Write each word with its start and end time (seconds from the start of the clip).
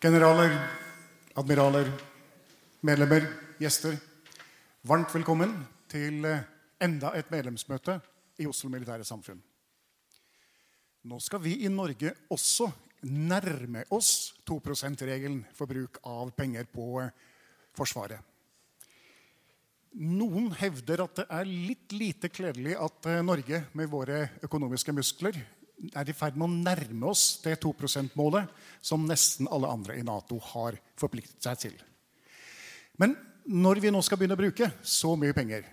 Generaler, 0.00 0.54
admiraler, 1.36 1.90
medlemmer, 2.80 3.26
gjester. 3.60 3.98
Varmt 4.88 5.12
velkommen 5.12 5.50
til 5.92 6.24
eh, 6.24 6.46
enda 6.80 7.10
et 7.18 7.28
medlemsmøte 7.28 7.98
i 8.40 8.46
Oslo 8.48 8.70
Militære 8.72 9.04
Samfunn. 9.04 9.42
Nå 11.04 11.20
skal 11.20 11.44
vi 11.44 11.58
i 11.66 11.68
Norge 11.68 12.14
også 12.32 12.70
nærme 13.12 13.84
oss 13.92 14.32
2 14.48 14.56
%-regelen 14.72 15.42
for 15.52 15.68
bruk 15.68 16.00
av 16.08 16.32
penger 16.32 16.64
på 16.72 16.88
eh, 17.04 17.12
Forsvaret. 17.76 18.24
Noen 20.00 20.48
hevder 20.56 21.04
at 21.04 21.20
det 21.20 21.28
er 21.28 21.44
litt 21.44 21.92
lite 21.92 22.32
kledelig 22.32 22.80
at 22.80 23.04
eh, 23.04 23.20
Norge 23.20 23.66
med 23.76 23.92
våre 23.92 24.30
økonomiske 24.48 24.96
muskler 24.96 25.44
er 25.94 26.10
i 26.10 26.16
ferd 26.16 26.36
med 26.38 26.46
å 26.46 26.58
nærme 26.70 27.10
oss 27.10 27.40
det 27.44 27.56
2 27.62 27.72
%-målet 27.78 28.50
som 28.84 29.06
nesten 29.06 29.48
alle 29.50 29.70
andre 29.70 29.96
i 29.98 30.04
Nato 30.06 30.38
har 30.52 30.76
forpliktet 31.00 31.42
seg 31.44 31.62
til. 31.64 31.76
Men 33.00 33.16
når 33.48 33.80
vi 33.80 33.92
nå 33.92 34.02
skal 34.04 34.20
begynne 34.20 34.36
å 34.36 34.40
bruke 34.40 34.70
så 34.82 35.14
mye 35.16 35.36
penger, 35.36 35.64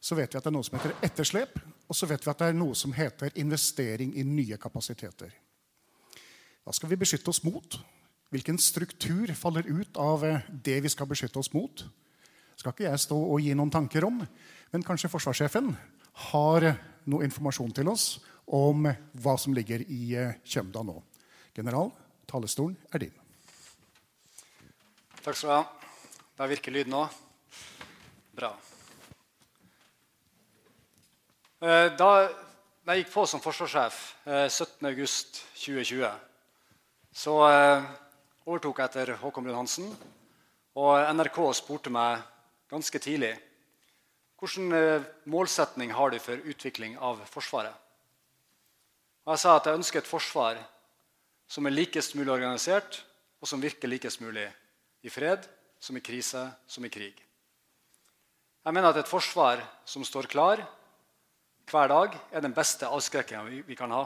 så 0.00 0.14
vet 0.14 0.32
vi 0.32 0.38
at 0.38 0.44
det 0.44 0.52
er 0.52 0.56
noe 0.56 0.66
som 0.66 0.78
heter 0.78 0.94
etterslep, 1.08 1.58
og 1.86 1.98
så 1.98 2.06
vet 2.06 2.22
vi 2.22 2.30
at 2.30 2.40
det 2.40 2.48
er 2.52 2.58
noe 2.58 2.78
som 2.78 2.94
heter 2.94 3.34
investering 3.42 4.14
i 4.14 4.24
nye 4.26 4.58
kapasiteter. 4.62 5.34
Hva 6.62 6.74
skal 6.74 6.90
vi 6.90 6.98
beskytte 6.98 7.30
oss 7.30 7.42
mot? 7.46 7.78
Hvilken 8.34 8.58
struktur 8.58 9.30
faller 9.38 9.66
ut 9.66 9.98
av 10.02 10.24
eh, 10.26 10.46
det 10.50 10.80
vi 10.82 10.90
skal 10.90 11.06
beskytte 11.10 11.38
oss 11.38 11.52
mot? 11.54 11.84
skal 12.56 12.72
ikke 12.72 12.88
jeg 12.88 13.02
stå 13.04 13.16
og 13.16 13.42
gi 13.44 13.54
noen 13.56 13.72
tanker 13.72 14.06
om, 14.08 14.22
men 14.72 14.84
kanskje 14.84 15.10
forsvarssjefen 15.12 15.70
har 16.30 16.70
noe 17.06 17.26
informasjon 17.26 17.74
til 17.76 17.90
oss 17.92 18.16
om 18.46 18.86
hva 19.12 19.34
som 19.38 19.54
ligger 19.54 19.82
i 19.90 20.14
eh, 20.14 20.38
Kjømda 20.46 20.82
nå. 20.86 21.00
General, 21.56 21.90
talestolen 22.30 22.76
er 22.94 23.06
din. 23.06 23.14
Takk 25.22 25.34
skal 25.34 25.48
du 25.48 25.54
ha. 25.54 25.62
Der 26.38 26.50
virker 26.52 26.74
lyden 26.74 26.94
nå. 26.94 27.02
Bra. 28.36 28.52
Eh, 31.64 31.88
da 31.98 32.10
jeg 32.86 33.02
gikk 33.02 33.14
på 33.14 33.24
som 33.26 33.42
forsvarssjef 33.42 34.02
17.8.2020, 34.26 36.04
eh, 36.06 36.20
så 37.16 37.34
overtok 38.46 38.78
jeg 38.78 38.90
etter 38.92 39.16
Håkon 39.18 39.46
Brun 39.46 39.58
Hansen. 39.64 39.90
Og 40.76 41.00
NRK 41.16 41.40
spurte 41.56 41.90
meg 41.90 42.20
ganske 42.70 43.00
tidlig 43.00 43.32
hvilken 44.36 45.00
målsetning 45.32 45.94
har 45.96 46.12
du 46.12 46.18
for 46.20 46.36
utvikling 46.52 46.98
av 47.00 47.22
Forsvaret. 47.32 47.72
Og 49.26 49.34
jeg 49.34 49.42
sa 49.42 49.56
at 49.58 49.66
jeg 49.66 49.78
ønsker 49.80 50.00
et 50.00 50.08
forsvar 50.08 50.58
som 51.50 51.66
er 51.66 51.74
likest 51.74 52.14
mulig 52.14 52.30
organisert, 52.30 53.00
og 53.42 53.50
som 53.50 53.62
virker 53.62 53.90
likest 53.90 54.22
mulig 54.22 54.46
i 55.02 55.10
fred, 55.10 55.42
som 55.82 55.98
i 55.98 56.02
krise, 56.02 56.46
som 56.66 56.86
i 56.86 56.90
krig. 56.90 57.18
Jeg 58.66 58.74
mener 58.74 58.90
at 58.90 59.02
et 59.02 59.10
forsvar 59.10 59.60
som 59.86 60.06
står 60.06 60.30
klar 60.30 60.62
hver 61.66 61.90
dag, 61.90 62.14
er 62.30 62.42
den 62.42 62.54
beste 62.54 62.86
avskrekkinga 62.86 63.62
vi 63.66 63.76
kan 63.78 63.90
ha. 63.90 64.04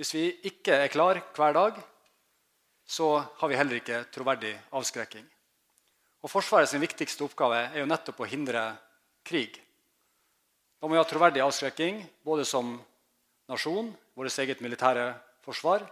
Hvis 0.00 0.14
vi 0.16 0.24
ikke 0.48 0.78
er 0.80 0.92
klar 0.92 1.20
hver 1.36 1.52
dag, 1.52 1.80
så 2.88 3.18
har 3.20 3.48
vi 3.48 3.56
heller 3.56 3.80
ikke 3.80 4.06
troverdig 4.12 4.54
avskrekking. 4.72 5.26
Og 6.24 6.32
Forsvarets 6.32 6.72
viktigste 6.80 7.24
oppgave 7.24 7.66
er 7.68 7.82
jo 7.82 7.88
nettopp 7.88 8.24
å 8.24 8.28
hindre 8.28 8.64
krig. 9.24 9.60
Da 10.80 10.88
må 10.88 10.96
vi 10.96 11.00
ha 11.00 11.08
troverdig 11.08 11.44
avskrekking 11.44 12.00
både 12.24 12.48
som 12.48 12.78
nasjon, 13.50 13.90
vårt 14.14 14.38
eget 14.38 14.62
militære 14.62 15.10
forsvar, 15.42 15.82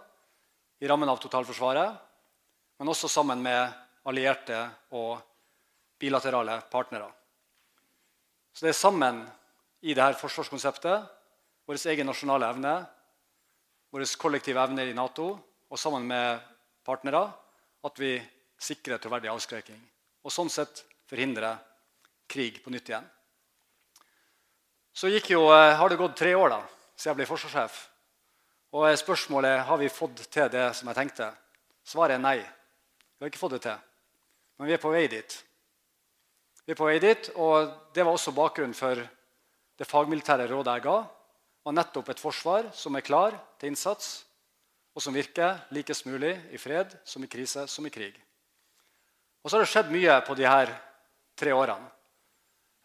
i 0.78 0.86
rammen 0.86 1.10
av 1.10 1.18
totalforsvaret, 1.18 1.96
men 2.78 2.90
også 2.92 3.10
sammen 3.10 3.42
med 3.42 3.72
allierte 4.06 4.60
og 4.94 5.18
bilaterale 5.98 6.60
partnere. 6.70 7.08
Så 8.54 8.66
det 8.66 8.72
er 8.72 8.78
sammen 8.78 9.20
i 9.82 9.94
dette 9.94 10.20
forsvarskonseptet, 10.20 11.10
vår 11.66 11.82
egen 11.92 12.08
nasjonale 12.08 12.48
evne, 12.54 12.76
vår 13.90 14.06
kollektive 14.20 14.62
evne 14.62 14.86
i 14.86 14.94
Nato 14.96 15.28
og 15.68 15.78
sammen 15.80 16.06
med 16.08 16.40
partnere, 16.86 17.26
at 17.84 18.00
vi 18.00 18.16
sikrer 18.58 19.02
troverdig 19.02 19.30
avskrekking 19.32 19.78
og 20.24 20.34
sånn 20.34 20.50
sett 20.50 20.82
forhindre 21.08 21.52
krig 22.28 22.58
på 22.62 22.72
nytt 22.72 22.90
igjen. 22.90 23.06
Så 24.92 25.08
jo, 25.12 25.44
eh, 25.52 25.76
har 25.78 25.88
det 25.88 25.96
gått 25.96 26.16
tre 26.16 26.34
år 26.34 26.50
da, 26.50 26.62
siden 26.98 27.12
jeg 27.12 27.20
ble 27.20 27.28
forsvarssjef. 27.30 27.76
Og 28.74 28.88
spørsmålet 29.00 29.62
har 29.64 29.78
vi 29.80 29.88
fått 29.88 30.26
til 30.28 30.50
det 30.52 30.66
som 30.76 30.90
jeg 30.90 30.98
tenkte. 30.98 31.30
Svaret 31.86 32.18
er 32.18 32.22
nei. 32.22 32.38
Vi 32.42 33.24
har 33.24 33.30
ikke 33.30 33.40
fått 33.40 33.54
det 33.56 33.62
til. 33.64 33.78
Men 34.58 34.68
vi 34.68 34.74
er 34.74 34.82
på 34.82 34.90
vei 34.92 35.06
dit. 35.08 35.36
Vi 36.66 36.74
er 36.74 36.78
på 36.78 36.88
vei 36.88 36.98
dit, 37.00 37.30
og 37.36 37.94
Det 37.94 38.04
var 38.04 38.12
også 38.12 38.34
bakgrunnen 38.34 38.74
for 38.74 38.98
det 39.78 39.86
fagmilitære 39.86 40.50
rådet 40.50 40.74
jeg 40.74 40.84
ga. 40.84 40.98
Og 41.64 41.74
nettopp 41.74 42.10
et 42.10 42.20
forsvar 42.20 42.68
som 42.74 42.96
er 42.96 43.06
klar 43.06 43.36
til 43.58 43.70
innsats, 43.72 44.24
og 44.94 45.02
som 45.02 45.14
virker 45.14 45.60
likest 45.70 46.06
mulig 46.06 46.34
i 46.50 46.58
fred 46.58 46.92
som 47.04 47.22
i 47.22 47.30
krise 47.30 47.66
som 47.68 47.86
i 47.86 47.90
krig. 47.90 48.14
Og 49.42 49.50
så 49.50 49.56
har 49.56 49.64
det 49.64 49.70
skjedd 49.70 49.92
mye 49.94 50.20
på 50.26 50.34
de 50.34 50.46
her 50.48 50.72
tre 51.38 51.54
årene. 51.54 51.86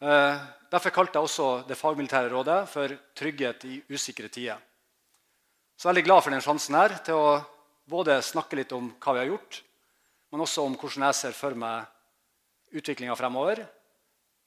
Eh, 0.04 0.38
derfor 0.68 0.92
kalte 0.92 1.16
jeg 1.16 1.30
også 1.30 1.48
det 1.68 1.78
fagmilitære 1.80 2.28
rådet 2.34 2.68
for 2.68 2.92
'trygghet 3.16 3.64
i 3.66 3.84
usikre 3.90 4.28
tider'. 4.28 4.60
Så 5.78 5.88
jeg 5.88 5.90
er 5.90 5.94
veldig 5.94 6.06
glad 6.06 6.24
for 6.24 6.30
den 6.32 6.42
sjansen 6.42 6.76
her 6.76 6.98
til 7.06 7.16
å 7.16 7.46
både 7.88 8.22
snakke 8.22 8.56
litt 8.56 8.72
om 8.72 8.92
hva 9.00 9.14
vi 9.14 9.20
har 9.20 9.32
gjort, 9.32 9.62
men 10.32 10.42
også 10.42 10.66
om 10.66 10.76
hvordan 10.76 11.08
jeg 11.08 11.16
ser 11.16 11.32
for 11.32 11.56
meg 11.56 11.86
utviklinga 12.74 13.16
fremover. 13.16 13.66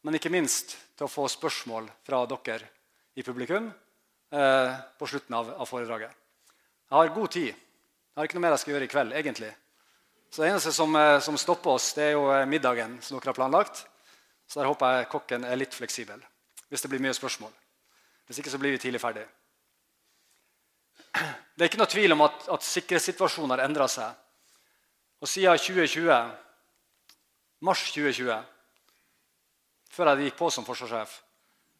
Men 0.05 0.14
ikke 0.14 0.31
minst 0.31 0.76
til 0.97 1.06
å 1.06 1.11
få 1.11 1.26
spørsmål 1.29 1.88
fra 2.05 2.26
dere 2.26 2.69
i 3.17 3.23
publikum 3.23 3.73
eh, 4.32 4.73
på 4.99 5.06
slutten 5.08 5.35
av, 5.35 5.55
av 5.61 5.67
foredraget. 5.67 6.11
Jeg 6.91 6.99
har 6.99 7.14
god 7.14 7.31
tid. 7.31 7.49
Jeg 7.49 8.17
har 8.17 8.25
ikke 8.25 8.35
noe 8.35 8.43
mer 8.43 8.50
jeg 8.50 8.58
skal 8.58 8.73
gjøre 8.75 8.85
i 8.85 8.93
kveld. 8.93 9.12
egentlig. 9.12 9.55
Så 10.31 10.43
Det 10.43 10.50
eneste 10.50 10.73
som, 10.73 10.97
eh, 10.97 11.20
som, 11.20 11.37
stopper 11.37 11.70
oss, 11.70 11.93
det 11.94 12.05
er 12.05 12.12
jo 12.12 12.47
middagen 12.47 13.00
som 13.00 13.19
dere 13.19 13.31
har 13.32 13.35
planlagt. 13.35 13.87
Så 14.46 14.60
der 14.60 14.69
håper 14.70 14.98
jeg 14.98 15.10
kokken 15.10 15.44
er 15.44 15.58
litt 15.58 15.75
fleksibel 15.75 16.22
hvis 16.66 16.82
det 16.82 16.90
blir 16.90 17.02
mye 17.02 17.14
spørsmål. 17.14 17.52
Hvis 18.26 18.40
ikke 18.43 18.50
så 18.50 18.58
blir 18.58 18.72
vi 18.75 18.81
tidlig 18.82 18.98
ferdig. 18.98 19.22
det 21.54 21.62
er 21.62 21.69
ikke 21.70 21.78
noe 21.78 21.90
tvil 21.90 22.14
om 22.16 22.25
at, 22.26 22.48
at 22.50 22.66
sikkerhetssituasjonen 22.66 23.54
har 23.54 23.62
endra 23.69 23.87
seg. 23.90 24.10
Og 25.22 25.31
siden 25.31 25.58
2020, 25.62 26.10
mars 27.62 27.84
2020, 27.94 28.34
før 29.94 30.10
jeg 30.10 30.26
gikk 30.26 30.38
på 30.40 30.50
som 30.50 30.66
forsvarssjef, 30.66 31.14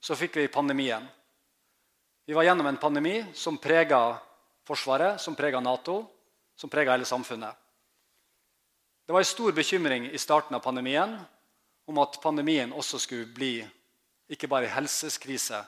så 0.00 0.14
fikk 0.14 0.38
vi 0.38 0.46
pandemien. 0.54 1.02
Vi 2.26 2.34
var 2.34 2.46
gjennom 2.46 2.70
en 2.70 2.80
pandemi 2.80 3.18
som 3.34 3.58
prega 3.58 4.20
Forsvaret, 4.66 5.20
som 5.22 5.36
prega 5.38 5.60
Nato, 5.62 6.00
som 6.58 6.70
prega 6.70 6.96
hele 6.96 7.06
samfunnet. 7.06 7.54
Det 9.06 9.14
var 9.14 9.22
en 9.22 9.28
stor 9.28 9.52
bekymring 9.54 10.08
i 10.10 10.18
starten 10.18 10.56
av 10.58 10.64
pandemien 10.64 11.12
om 11.86 11.98
at 12.02 12.18
pandemien 12.22 12.72
også 12.74 12.98
skulle 12.98 13.28
bli 13.30 13.60
ikke 14.32 14.48
bare 14.50 14.66
en 14.66 14.74
helseskrise, 14.80 15.62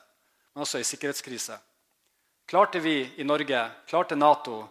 men 0.55 0.65
også 0.65 0.81
en 0.81 0.87
sikkerhetskrise. 0.87 1.59
Klarte 2.49 2.81
vi 2.83 3.03
i 3.21 3.27
Norge, 3.27 3.61
klarte 3.87 4.17
Nato, 4.17 4.63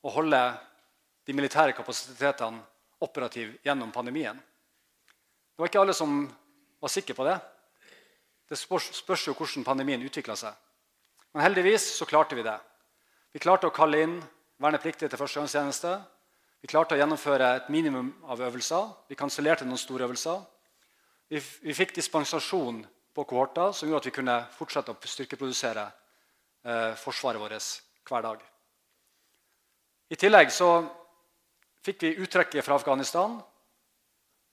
å 0.00 0.12
holde 0.14 0.40
de 1.26 1.34
militære 1.36 1.74
kapasitetene 1.76 2.62
operative 3.04 3.58
gjennom 3.66 3.92
pandemien? 3.92 4.38
Det 4.38 5.60
var 5.60 5.68
ikke 5.68 5.82
alle 5.82 5.96
som 5.96 6.22
var 6.80 6.92
sikre 6.92 7.16
på 7.18 7.26
det. 7.26 7.36
Det 8.48 8.58
spørs, 8.58 9.26
jo 9.26 9.34
hvordan 9.36 9.66
pandemien 9.66 10.02
utvikla 10.02 10.36
seg. 10.38 10.54
Men 11.34 11.44
heldigvis 11.44 11.84
så 11.98 12.06
klarte 12.08 12.38
vi 12.38 12.46
det. 12.46 12.56
Vi 13.30 13.42
klarte 13.42 13.68
å 13.68 13.74
kalle 13.74 14.00
inn 14.02 14.16
vernepliktige 14.62 15.10
til 15.10 15.20
førstegangstjeneste. 15.20 15.92
Vi 16.64 16.70
klarte 16.70 16.96
å 16.96 16.98
gjennomføre 16.98 17.50
et 17.58 17.68
minimum 17.70 18.08
av 18.26 18.40
øvelser. 18.42 18.88
Vi 19.08 19.18
kansellerte 19.18 19.68
noen 19.68 19.78
store 19.78 20.08
øvelser. 20.08 20.40
Vi, 21.30 21.38
vi, 21.62 21.74
fikk 21.74 21.94
dispensasjon 21.94 22.80
på 23.14 23.24
kohorter 23.24 23.70
som 23.72 23.86
gjorde 23.86 24.02
at 24.02 24.08
vi 24.08 24.16
kunne 24.16 24.36
fortsette 24.56 24.90
å 24.90 25.10
styrkeprodusere 25.12 25.84
eh, 25.86 26.96
forsvaret 26.98 27.38
vårt 27.38 27.68
hver 28.10 28.24
dag. 28.26 28.40
I 30.10 30.18
tillegg 30.18 30.50
så 30.50 30.72
fikk 31.86 32.02
vi 32.02 32.16
uttrekket 32.24 32.66
fra 32.66 32.80
Afghanistan 32.80 33.38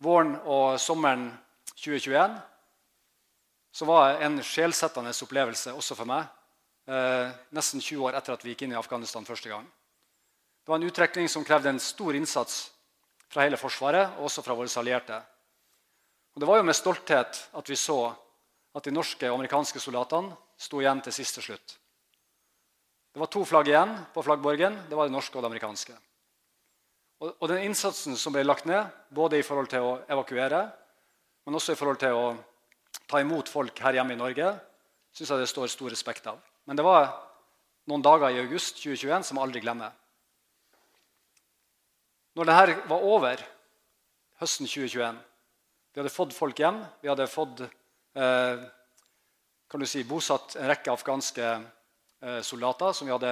våren 0.05 0.35
og 0.45 0.77
sommeren 0.81 1.31
2021. 1.73 2.37
Som 3.73 3.89
var 3.89 4.21
en 4.21 4.37
sjelsettende 4.45 5.13
opplevelse 5.25 5.73
også 5.73 5.97
for 5.97 6.09
meg 6.09 6.25
eh, 6.89 7.33
nesten 7.57 7.81
20 7.81 8.05
år 8.05 8.17
etter 8.17 8.33
at 8.33 8.45
vi 8.45 8.53
gikk 8.53 8.67
inn 8.67 8.73
i 8.73 8.79
Afghanistan 8.79 9.25
første 9.25 9.49
gang. 9.49 9.65
Det 10.61 10.71
var 10.71 10.77
en 10.77 10.87
uttrekning 10.91 11.29
som 11.29 11.45
krevde 11.45 11.73
en 11.73 11.81
stor 11.81 12.15
innsats 12.17 12.67
fra 13.33 13.45
hele 13.45 13.57
Forsvaret 13.57 14.17
og 14.17 14.29
også 14.29 14.45
fra 14.45 14.55
våre 14.57 14.71
allierte. 14.81 15.19
Og 16.37 16.41
det 16.43 16.45
var 16.45 16.59
jo 16.59 16.65
med 16.69 16.77
stolthet 16.77 17.37
at 17.57 17.69
vi 17.69 17.75
så 17.81 18.11
at 18.77 18.85
de 18.85 18.91
norske 18.93 19.25
og 19.25 19.39
amerikanske 19.39 19.79
soldatene 19.81 20.35
sto 20.61 20.77
igjen 20.77 20.99
til 21.01 21.15
siste 21.15 21.41
slutt. 21.41 21.71
Det 23.09 23.17
var 23.17 23.31
to 23.33 23.41
flagg 23.41 23.71
igjen 23.71 23.95
på 24.13 24.21
flaggborgen. 24.21 24.75
Det 24.85 24.93
var 24.93 25.07
det 25.09 25.15
norske 25.15 25.33
og 25.33 25.41
det 25.41 25.49
amerikanske. 25.49 25.95
Og, 27.25 27.31
og 27.31 27.49
den 27.49 27.63
innsatsen 27.65 28.13
som 28.21 28.35
ble 28.35 28.43
lagt 28.45 28.67
ned, 28.69 28.85
både 29.09 29.39
i 29.39 29.45
forhold 29.47 29.71
til 29.71 29.81
å 29.81 29.95
evakuere, 30.13 30.59
men 31.49 31.57
også 31.57 31.73
i 31.73 31.79
forhold 31.79 31.97
til 32.03 32.13
å 32.13 32.27
ta 33.09 33.23
imot 33.23 33.49
folk 33.49 33.81
her 33.81 33.97
hjemme 33.97 34.13
i 34.13 34.19
Norge, 34.19 34.51
syns 35.17 35.31
jeg 35.33 35.41
det 35.41 35.49
står 35.49 35.71
stor 35.73 35.89
respekt 35.89 36.29
av. 36.29 36.37
Men 36.69 36.77
det 36.77 36.85
var 36.85 37.15
noen 37.89 38.05
dager 38.05 38.29
i 38.29 38.43
august 38.43 38.77
2021 38.83 39.25
som 39.25 39.41
jeg 39.41 39.47
aldri 39.47 39.63
glemmer. 39.65 39.97
Når 42.37 42.51
dette 42.51 42.77
var 42.93 43.09
over 43.09 43.41
høsten 44.37 44.69
2021 44.69 45.17
Vi 45.97 46.01
hadde 46.03 46.13
fått 46.13 46.33
folk 46.37 46.59
hjem. 46.61 46.75
Vi 47.01 47.09
hadde 47.09 47.25
fått 47.25 47.61
eh, 47.65 48.59
kan 49.65 49.81
du 49.81 49.85
si, 49.89 50.03
bosatt 50.05 50.53
en 50.59 50.67
rekke 50.69 50.91
afghanske 50.93 51.47
eh, 51.47 52.41
soldater 52.45 52.93
som 52.93 53.09
vi 53.09 53.15
hadde 53.15 53.31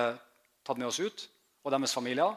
tatt 0.66 0.82
med 0.82 0.88
oss 0.90 0.98
ut, 0.98 1.28
og 1.62 1.76
deres 1.76 1.94
familier. 1.94 2.34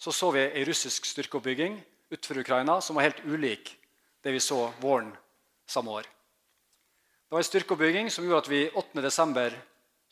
Så 0.00 0.08
så 0.16 0.30
vi 0.32 0.46
ei 0.46 0.64
russisk 0.64 1.04
styrkeoppbygging 1.04 1.76
utenfor 2.08 2.40
Ukraina 2.40 2.80
som 2.80 2.96
var 2.96 3.10
helt 3.10 3.20
ulik 3.28 3.76
det 4.24 4.32
vi 4.32 4.40
så 4.40 4.72
våren 4.80 5.12
samme 5.68 6.00
år. 6.00 6.08
Det 6.08 7.36
var 7.36 7.44
en 7.44 7.52
styrkeoppbygging 7.52 8.08
som 8.08 8.24
gjorde 8.24 8.46
at 8.46 8.52
vi 8.56 8.64
8. 8.72 9.04
desember 9.04 9.62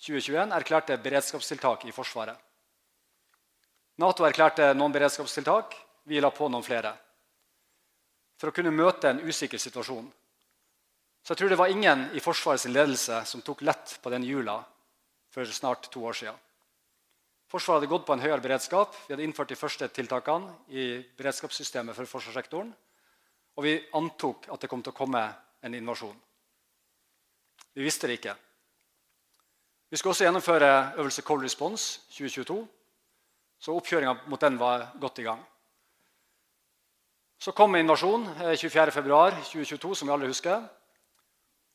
2021 0.04 0.52
erklærte 0.60 1.00
beredskapstiltak 1.00 1.88
i 1.88 1.96
Forsvaret. 1.96 2.36
Nato 4.04 4.28
erklærte 4.28 4.74
noen 4.76 4.92
beredskapstiltak. 4.92 5.80
Vi 6.04 6.20
la 6.20 6.28
på 6.28 6.52
noen 6.52 6.74
flere. 6.74 6.98
For 8.40 8.48
å 8.48 8.56
kunne 8.56 8.72
møte 8.72 9.10
en 9.10 9.20
usikker 9.20 9.60
situasjon. 9.60 10.06
Så 11.20 11.34
jeg 11.34 11.42
tror 11.42 11.52
det 11.52 11.58
var 11.60 11.72
ingen 11.72 12.06
i 12.16 12.22
Forsvarets 12.24 12.64
ledelse 12.70 13.18
som 13.28 13.42
tok 13.44 13.60
lett 13.68 13.98
på 14.00 14.12
den 14.12 14.24
jula 14.24 14.56
for 15.30 15.44
snart 15.44 15.90
to 15.92 16.00
år 16.08 16.16
siden. 16.16 16.38
Forsvaret 17.50 17.82
hadde 17.82 17.90
gått 17.90 18.06
på 18.06 18.14
en 18.14 18.22
høyere 18.22 18.40
beredskap. 18.40 18.94
Vi 19.06 19.12
hadde 19.12 19.26
innført 19.26 19.50
de 19.50 19.58
første 19.58 19.88
tiltakene 19.92 20.54
i 20.70 21.02
beredskapssystemet 21.18 21.96
for 21.98 22.08
forsvarssektoren. 22.08 22.70
Og 23.58 23.66
vi 23.66 23.74
antok 23.98 24.46
at 24.54 24.62
det 24.62 24.70
kom 24.70 24.84
til 24.86 24.94
å 24.94 24.96
komme 24.96 25.22
en 25.66 25.74
invasjon. 25.74 26.14
Vi 27.74 27.84
visste 27.84 28.08
det 28.08 28.20
ikke. 28.20 28.36
Vi 29.90 29.98
skulle 29.98 30.14
også 30.14 30.28
gjennomføre 30.28 30.70
øvelse 31.02 31.26
Cold 31.26 31.42
Response 31.42 32.06
2022. 32.14 32.60
Så 33.60 33.74
oppkjøringa 33.76 34.14
mot 34.30 34.40
den 34.40 34.56
var 34.58 34.86
godt 35.02 35.18
i 35.18 35.26
gang. 35.26 35.42
Så 37.40 37.52
kom 37.56 37.72
invasjonen 37.76 38.26
24.2.2022, 38.36 39.90
eh, 39.90 39.94
som 39.94 40.08
vi 40.08 40.12
alle 40.12 40.28
husker. 40.28 40.64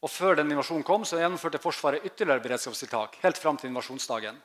Og 0.06 0.12
Før 0.12 0.38
den 0.38 0.51
invasjonen 0.53 0.85
kom, 0.85 1.06
så 1.06 1.17
gjennomførte 1.17 1.57
Forsvaret 1.57 2.06
ytterligere 2.06 2.44
beredskapstiltak. 2.44 3.17
helt 3.23 3.38
frem 3.38 3.57
til 3.57 3.69
invasjonsdagen. 3.69 4.35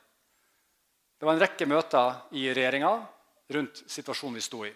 Det 1.19 1.25
var 1.25 1.33
en 1.33 1.41
rekke 1.41 1.65
møter 1.69 2.15
i 2.31 2.47
regjeringa 2.49 3.07
rundt 3.53 3.83
situasjonen 3.85 4.35
vi 4.35 4.41
sto 4.41 4.65
i. 4.65 4.71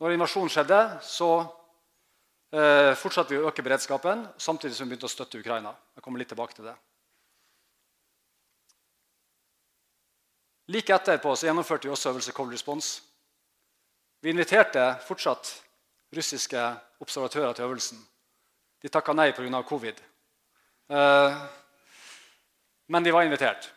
Når 0.00 0.16
invasjonen 0.16 0.50
skjedde, 0.50 0.80
så 1.02 1.28
eh, 2.50 2.94
fortsatte 2.98 3.30
vi 3.30 3.38
å 3.38 3.46
øke 3.46 3.62
beredskapen 3.62 4.26
samtidig 4.36 4.74
som 4.74 4.88
vi 4.88 4.96
begynte 4.96 5.06
å 5.06 5.12
støtte 5.14 5.38
Ukraina. 5.38 5.76
Jeg 5.94 6.02
kommer 6.02 6.18
litt 6.18 6.32
tilbake 6.32 6.56
til 6.58 6.66
det. 6.66 6.74
Like 10.74 10.94
etterpå 10.94 11.36
så 11.36 11.46
gjennomførte 11.46 11.86
vi 11.86 11.94
også 11.94 12.10
øvelse 12.10 12.34
Cold 12.34 12.50
Response. 12.50 13.09
Vi 14.20 14.30
inviterte 14.30 14.84
fortsatt 15.06 15.48
russiske 16.12 16.60
observatører 17.00 17.54
til 17.56 17.64
øvelsen. 17.64 18.00
De 18.82 18.88
takka 18.88 19.14
nei 19.16 19.32
pga. 19.32 19.62
covid. 19.62 20.00
Eh, 20.90 21.36
men 22.86 23.04
de 23.04 23.12
var 23.12 23.22
invitert. 23.22 23.70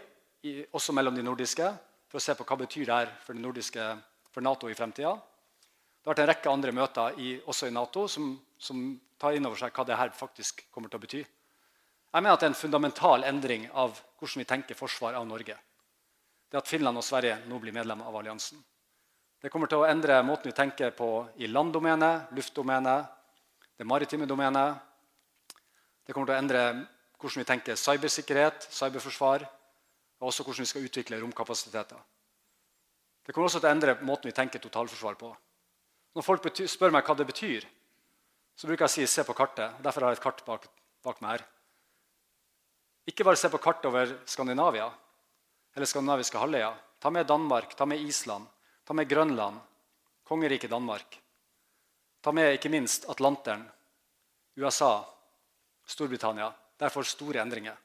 eh, 0.45 0.65
også 0.73 0.93
mellom 0.93 1.15
de 1.17 1.23
nordiske, 1.25 1.79
for 2.09 2.19
å 2.21 2.23
se 2.23 2.35
på 2.37 2.45
hva 2.45 2.57
det 2.57 2.67
betyr 2.67 2.87
det 2.87 3.09
for, 3.25 3.35
nordiske, 3.35 3.99
for 4.31 4.41
Nato 4.45 4.69
i 4.69 4.75
fremtida. 4.77 5.13
Det 5.17 6.07
har 6.07 6.15
vært 6.15 6.25
en 6.25 6.33
rekke 6.35 6.53
andre 6.53 6.73
møter 6.73 7.19
i, 7.19 7.41
også 7.41 7.67
i 7.69 7.75
Nato 7.75 8.09
som, 8.09 8.41
som 8.59 9.01
tar 9.19 9.33
inn 9.33 9.47
over 9.47 9.57
seg 9.57 9.73
hva 9.73 9.85
det 9.89 9.97
her 9.97 10.11
faktisk 10.11 10.71
kommer 10.71 10.89
til 10.91 10.99
å 11.01 11.05
bety. 11.07 11.25
Jeg 12.13 12.21
mener 12.21 12.35
at 12.35 12.41
det 12.41 12.47
er 12.51 12.53
en 12.53 12.65
fundamental 12.65 13.25
endring 13.25 13.71
av 13.73 14.03
hvordan 14.19 14.39
vi 14.43 14.45
tenker 14.45 14.75
forsvar 14.77 15.15
av 15.17 15.27
Norge 15.27 15.57
det 16.53 16.61
at 16.61 16.69
Finland 16.69 17.01
og 17.01 17.05
Sverige 17.05 17.39
nå 17.49 17.57
blir 17.63 17.73
medlemmer 17.73 18.05
av 18.05 18.17
alliansen. 18.21 18.61
Det 19.43 19.51
kommer 19.51 19.67
til 19.67 19.81
å 19.83 19.89
endre 19.91 20.21
måten 20.23 20.53
vi 20.53 20.55
tenker 20.55 20.93
på 20.95 21.09
i 21.43 21.49
landdomenet, 21.51 22.31
luftdomenet, 22.37 23.09
det 23.75 23.87
maritime 23.91 24.29
domenet. 24.31 24.77
Det 26.07 26.15
kommer 26.15 26.31
til 26.31 26.37
å 26.37 26.39
endre 26.39 26.63
hvordan 27.19 27.43
vi 27.43 27.49
tenker 27.49 27.79
cybersikkerhet, 27.79 28.69
cyberforsvar, 28.71 29.43
og 30.23 30.29
også 30.31 30.47
hvordan 30.47 30.63
vi 30.63 30.71
skal 30.71 30.87
utvikle 30.87 31.19
romkapasiteter. 31.25 31.99
Det 33.27 33.35
kommer 33.35 33.51
også 33.51 33.59
til 33.59 33.71
å 33.71 33.75
endre 33.75 33.97
måten 34.07 34.31
vi 34.31 34.37
tenker 34.37 34.63
totalforsvar 34.63 35.19
på. 35.19 35.33
Når 36.15 36.27
folk 36.27 36.47
spør 36.71 36.95
meg 36.95 37.07
hva 37.07 37.19
det 37.19 37.27
betyr, 37.27 37.67
så 38.55 38.69
bruker 38.69 38.87
jeg 38.87 38.91
å 38.91 38.95
si 38.95 39.07
'se 39.07 39.25
på 39.25 39.35
kartet'. 39.35 39.75
og 39.75 39.83
Derfor 39.83 40.03
har 40.03 40.11
jeg 40.11 40.19
et 40.19 40.23
kart 40.23 40.45
bak, 40.47 40.69
bak 41.03 41.21
meg 41.21 41.31
her. 41.31 41.47
Ikke 43.07 43.25
bare 43.25 43.37
se 43.37 43.49
på 43.49 43.59
kartet 43.59 43.87
over 43.87 44.19
Skandinavia 44.27 44.93
eller 45.75 45.87
skandinaviske 45.87 46.39
halvøya. 46.39 46.75
Ta 47.01 47.11
med 47.11 47.27
Danmark, 47.27 47.75
ta 47.77 47.85
med 47.85 47.99
Island, 47.99 48.47
ta 48.85 48.95
med 48.95 49.09
Grønland, 49.09 49.61
kongeriket 50.25 50.71
Danmark. 50.71 51.19
Ta 52.23 52.33
med 52.33 52.55
ikke 52.55 52.71
minst 52.71 53.09
Atlanteren, 53.11 53.65
USA, 54.57 55.03
Storbritannia. 55.87 56.53
Det 56.79 56.87
er 56.87 56.95
for 56.95 57.07
store 57.07 57.43
endringer 57.43 57.77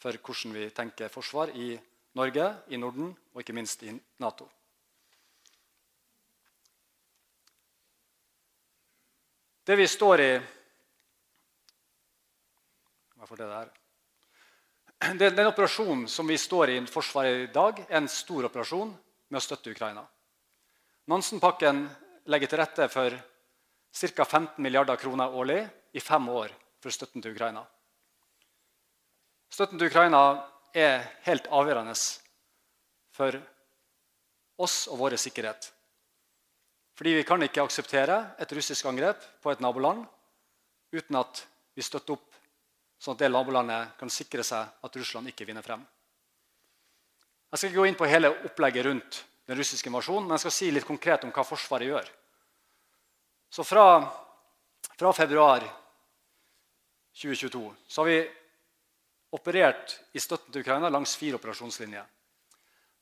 for 0.00 0.16
hvordan 0.16 0.54
vi 0.56 0.70
tenker 0.70 1.12
forsvar 1.12 1.52
i 1.54 1.74
Norge, 2.16 2.46
i 2.68 2.76
Norden 2.76 3.12
og 3.34 3.42
ikke 3.42 3.54
minst 3.54 3.82
i 3.82 3.92
Nato. 4.18 4.48
Det 9.66 9.76
vi 9.78 9.86
står 9.86 10.20
i 10.24 10.30
Hva 13.20 13.36
det 13.36 13.46
der? 13.46 13.68
Den, 15.00 15.34
den 15.36 15.46
operasjonen 15.46 16.08
som 16.08 16.28
vi 16.28 16.38
står 16.40 16.72
i 16.72 16.78
i 16.80 16.86
Forsvaret 16.86 17.44
i 17.44 17.52
dag, 17.52 17.84
er 17.88 17.96
en 18.00 18.08
stor 18.08 18.48
operasjon 18.48 18.90
med 19.28 19.38
å 19.38 19.44
støtte 19.44 19.70
Ukraina. 19.70 20.02
Nansen-pakken 21.10 21.88
legger 22.30 22.50
til 22.50 22.60
rette 22.60 22.86
for 22.92 23.14
ca. 23.90 24.24
15 24.24 24.62
milliarder 24.62 24.98
kroner 25.00 25.32
årlig 25.34 25.58
i 25.96 26.00
fem 26.00 26.28
år 26.30 26.52
for 26.78 26.94
støtten 26.94 27.22
til 27.22 27.34
Ukraina. 27.34 27.64
Støtten 29.50 29.80
til 29.80 29.90
Ukraina 29.90 30.20
er 30.70 31.02
helt 31.26 31.48
avgjørende 31.50 31.96
for 33.16 33.40
oss 34.62 34.84
og 34.92 35.00
vår 35.00 35.16
sikkerhet. 35.18 35.72
Fordi 36.94 37.16
vi 37.16 37.24
kan 37.26 37.42
ikke 37.42 37.64
akseptere 37.64 38.20
et 38.38 38.52
russisk 38.54 38.86
angrep 38.86 39.24
på 39.42 39.50
et 39.50 39.62
naboland 39.64 40.04
uten 40.92 41.18
at 41.18 41.42
vi 41.74 41.82
støtter 41.82 42.14
opp 42.14 42.38
sånn 43.00 43.16
at 43.16 43.24
det 43.24 43.32
nabolandet 43.32 43.96
kan 43.98 44.12
sikre 44.12 44.44
seg 44.46 44.84
at 44.84 45.00
Russland 45.00 45.32
ikke 45.32 45.48
vinner 45.48 45.64
frem. 45.64 45.82
Jeg 47.50 47.58
skal 47.58 47.70
ikke 47.70 47.80
gå 47.80 47.88
inn 47.88 47.98
på 47.98 48.10
hele 48.10 48.30
opplegget 48.46 48.86
rundt 48.86 49.22
den 49.50 49.58
russiske 49.58 49.90
invasjonen, 49.90 50.28
men 50.28 50.36
jeg 50.36 50.44
skal 50.44 50.54
si 50.54 50.70
litt 50.70 50.86
konkret 50.86 51.24
om 51.26 51.32
hva 51.34 51.42
Forsvaret 51.42 51.90
gjør. 51.90 52.10
Så 53.50 53.64
fra, 53.66 53.86
fra 54.94 55.10
februar 55.16 55.64
2022 57.18 57.64
så 57.90 58.04
har 58.04 58.06
vi 58.12 58.20
operert 59.34 59.96
i 60.14 60.22
støtten 60.22 60.54
til 60.54 60.62
Ukraina 60.62 60.90
langs 60.90 61.16
fire 61.18 61.40
operasjonslinjer. 61.40 62.06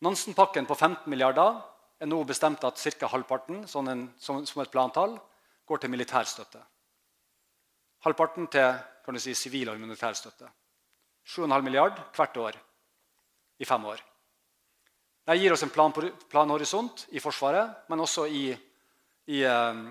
Nansen-pakken 0.08 0.64
på 0.64 0.76
15 0.78 1.10
milliarder 1.12 1.60
er 2.00 2.08
nå 2.08 2.22
bestemt 2.24 2.64
at 2.64 2.80
ca. 2.80 3.12
halvparten 3.12 3.66
sånn 3.68 3.92
en, 3.92 4.08
som, 4.16 4.40
som, 4.48 4.62
et 4.62 4.72
plantall, 4.72 5.18
går 5.68 5.82
til 5.82 5.92
militær 5.92 6.24
støtte. 6.24 6.62
Halvparten 8.06 8.48
til 8.48 8.70
kan 9.04 9.16
du 9.16 9.20
si, 9.20 9.34
sivil 9.36 9.68
og 9.68 9.76
humanitær 9.76 10.16
støtte. 10.16 10.48
7,5 11.28 11.60
milliard 11.60 11.98
hvert 12.16 12.40
år 12.40 12.56
i 13.60 13.68
fem 13.68 13.84
år. 13.84 14.00
Det 15.28 15.36
gir 15.36 15.52
oss 15.52 15.62
en 15.62 15.68
plan, 15.68 15.92
planhorisont 16.28 17.06
i 17.12 17.20
Forsvaret, 17.20 17.84
men 17.92 18.00
også 18.00 18.22
i, 18.32 18.46
i, 19.28 19.40
um, 19.44 19.82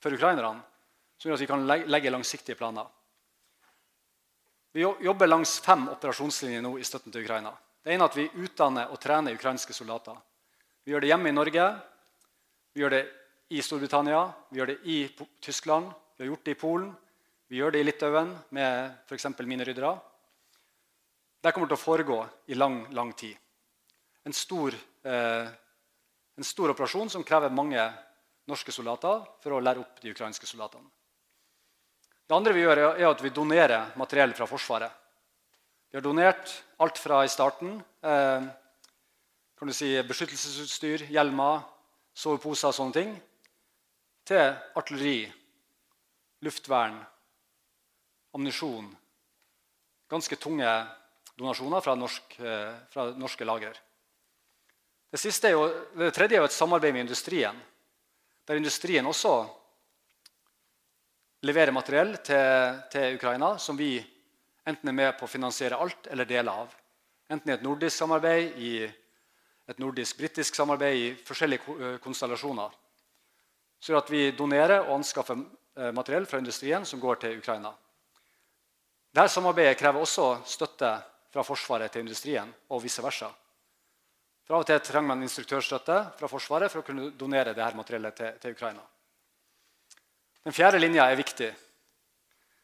for 0.00 0.14
ukrainerne, 0.16 0.62
som 1.20 1.28
gjør 1.28 1.36
at 1.36 1.42
vi 1.42 1.48
kan 1.50 1.66
legge 1.92 2.12
langsiktige 2.14 2.56
planer. 2.56 2.86
Vi 4.72 4.86
jobber 5.04 5.28
langs 5.28 5.58
fem 5.60 5.82
operasjonslinjer 5.92 6.62
nå 6.64 6.70
i 6.80 6.86
støtten 6.88 7.12
til 7.12 7.26
Ukraina. 7.26 7.52
Det 7.84 7.92
ene 7.92 8.06
er 8.06 8.08
at 8.08 8.16
vi 8.16 8.24
utdanner 8.40 8.88
og 8.88 8.96
trener 9.02 9.36
ukrainske 9.36 9.76
soldater. 9.76 10.16
Vi 10.80 10.94
gjør 10.94 11.04
det 11.04 11.10
hjemme 11.10 11.28
i 11.28 11.36
Norge, 11.36 11.66
vi 12.72 12.80
gjør 12.80 12.94
det 12.94 13.00
i 13.52 13.60
Storbritannia, 13.66 14.22
vi 14.48 14.62
gjør 14.62 14.70
det 14.70 14.78
i 14.88 14.96
Tyskland, 15.44 15.90
vi 16.16 16.24
har 16.24 16.30
gjort 16.30 16.48
det 16.48 16.54
i 16.56 16.60
Polen, 16.62 16.88
vi 17.52 17.60
gjør 17.60 17.76
det 17.76 17.84
i 17.84 17.88
Litauen 17.90 18.32
med 18.56 18.96
f.eks. 19.10 19.28
mineryddere. 19.44 19.92
Det 21.44 21.52
kommer 21.52 21.68
til 21.68 21.76
å 21.76 21.82
foregå 21.82 22.18
i 22.48 22.56
lang, 22.56 22.80
lang 22.96 23.12
tid. 23.12 23.36
En 24.28 24.36
stor, 24.36 24.74
eh, 25.08 25.48
en 26.36 26.44
stor 26.44 26.74
operasjon 26.74 27.08
som 27.08 27.24
krever 27.24 27.54
mange 27.54 27.80
norske 28.48 28.72
soldater 28.72 29.24
for 29.40 29.56
å 29.56 29.60
lære 29.64 29.80
opp 29.80 30.02
de 30.02 30.12
ukrainske 30.12 30.46
soldatene. 30.48 30.84
Det 32.28 32.36
andre 32.36 32.52
vi 32.52 32.60
gjør, 32.66 32.82
er 33.00 33.08
at 33.08 33.22
vi 33.24 33.32
donerer 33.32 33.94
materiell 33.96 34.34
fra 34.36 34.46
Forsvaret. 34.50 34.92
Vi 35.88 35.96
har 35.96 36.04
donert 36.04 36.52
alt 36.84 37.00
fra 37.00 37.22
i 37.24 37.32
starten 37.32 37.78
eh, 38.04 38.48
kan 39.58 39.66
du 39.66 39.74
si, 39.74 39.88
beskyttelsesutstyr, 40.06 41.08
hjelmer, 41.08 41.64
soveposer 42.14 42.68
og 42.68 42.76
sånne 42.76 42.94
ting, 42.94 43.16
til 44.28 44.44
artilleri, 44.76 45.24
luftvern, 46.44 47.00
ammunisjon 48.36 48.92
Ganske 50.08 50.38
tunge 50.40 50.64
donasjoner 51.36 51.82
fra, 51.84 51.92
norsk, 51.94 52.38
eh, 52.40 52.76
fra 52.88 53.10
norske 53.12 53.44
lagre. 53.44 53.74
Det, 55.10 55.50
jo, 55.50 55.62
det, 55.96 56.10
tredje 56.12 56.36
er 56.36 56.42
jo 56.42 56.48
et 56.50 56.52
samarbeid 56.52 56.92
med 56.92 57.06
industrien, 57.06 57.56
der 58.44 58.58
industrien 58.60 59.06
også 59.06 59.32
leverer 61.48 61.72
materiell 61.72 62.16
til, 62.20 62.82
til 62.92 63.16
Ukraina 63.16 63.54
som 63.62 63.78
vi 63.78 63.94
enten 64.68 64.90
er 64.90 64.96
med 64.98 65.16
på 65.16 65.24
å 65.24 65.30
finansiere 65.30 65.78
alt 65.80 66.10
eller 66.12 66.28
deler 66.28 66.64
av. 66.64 66.74
Enten 67.32 67.50
i 67.50 67.54
et 67.54 67.64
nordisk 67.64 67.96
samarbeid, 67.96 68.58
i 68.60 68.72
et 69.68 69.80
nordisk-britisk 69.80 70.56
samarbeid 70.56 70.96
i 70.96 71.08
forskjellige 71.24 71.76
eh, 71.78 71.96
konstellasjoner. 72.04 72.76
Så 73.80 73.96
at 73.96 74.10
vi 74.12 74.30
donerer 74.36 74.82
og 74.82 74.98
anskaffer 74.98 75.40
eh, 75.40 75.92
materiell 75.96 76.28
fra 76.28 76.40
industrien 76.40 76.84
som 76.88 77.00
går 77.00 77.20
til 77.24 77.40
Ukraina. 77.40 77.72
Dette 79.08 79.32
samarbeidet 79.32 79.78
krever 79.80 80.04
også 80.04 80.30
støtte 80.44 80.92
fra 81.32 81.44
Forsvaret 81.44 81.92
til 81.92 82.04
industrien, 82.04 82.48
og 82.68 82.82
vice 82.84 83.04
versa. 83.04 83.28
For 84.48 84.56
Av 84.56 84.62
og 84.64 84.68
til 84.70 84.78
trenger 84.80 85.10
man 85.10 85.24
instruktørstøtte 85.26 85.94
fra 86.16 86.28
Forsvaret 86.32 86.72
for 86.72 86.80
å 86.80 86.86
kunne 86.86 87.10
donere 87.20 87.52
dette 87.52 87.76
materiellet 87.76 88.14
til, 88.16 88.38
til 88.40 88.54
Ukraina. 88.56 88.80
Den 90.40 90.56
fjerde 90.56 90.80
linja 90.80 91.04
er 91.04 91.20
viktig. 91.20 91.50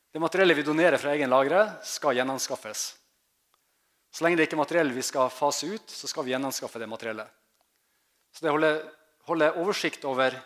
Det 0.09 0.23
materiellet 0.23 0.57
vi 0.57 0.65
donerer 0.65 0.97
fra 0.97 1.13
egen 1.13 1.29
lagre, 1.29 1.67
skal 1.85 2.17
gjenanskaffes. 2.17 2.87
Så 4.09 4.25
lenge 4.25 4.41
det 4.41 4.49
ikke 4.49 4.57
er 4.57 4.63
materiell 4.63 4.95
vi 4.97 5.05
skal 5.05 5.29
fase 5.29 5.69
ut, 5.75 5.93
så 5.93 6.09
skal 6.09 6.25
vi 6.25 6.33
gjenanskaffe 6.33 6.81
det 6.81 6.89
materiellet. 6.89 7.29
Så 8.33 8.47
det 8.47 8.57
holder, 8.57 8.81
holde, 8.81 9.53
holde, 9.53 9.53
oversikt 9.61 10.09
over 10.09 10.41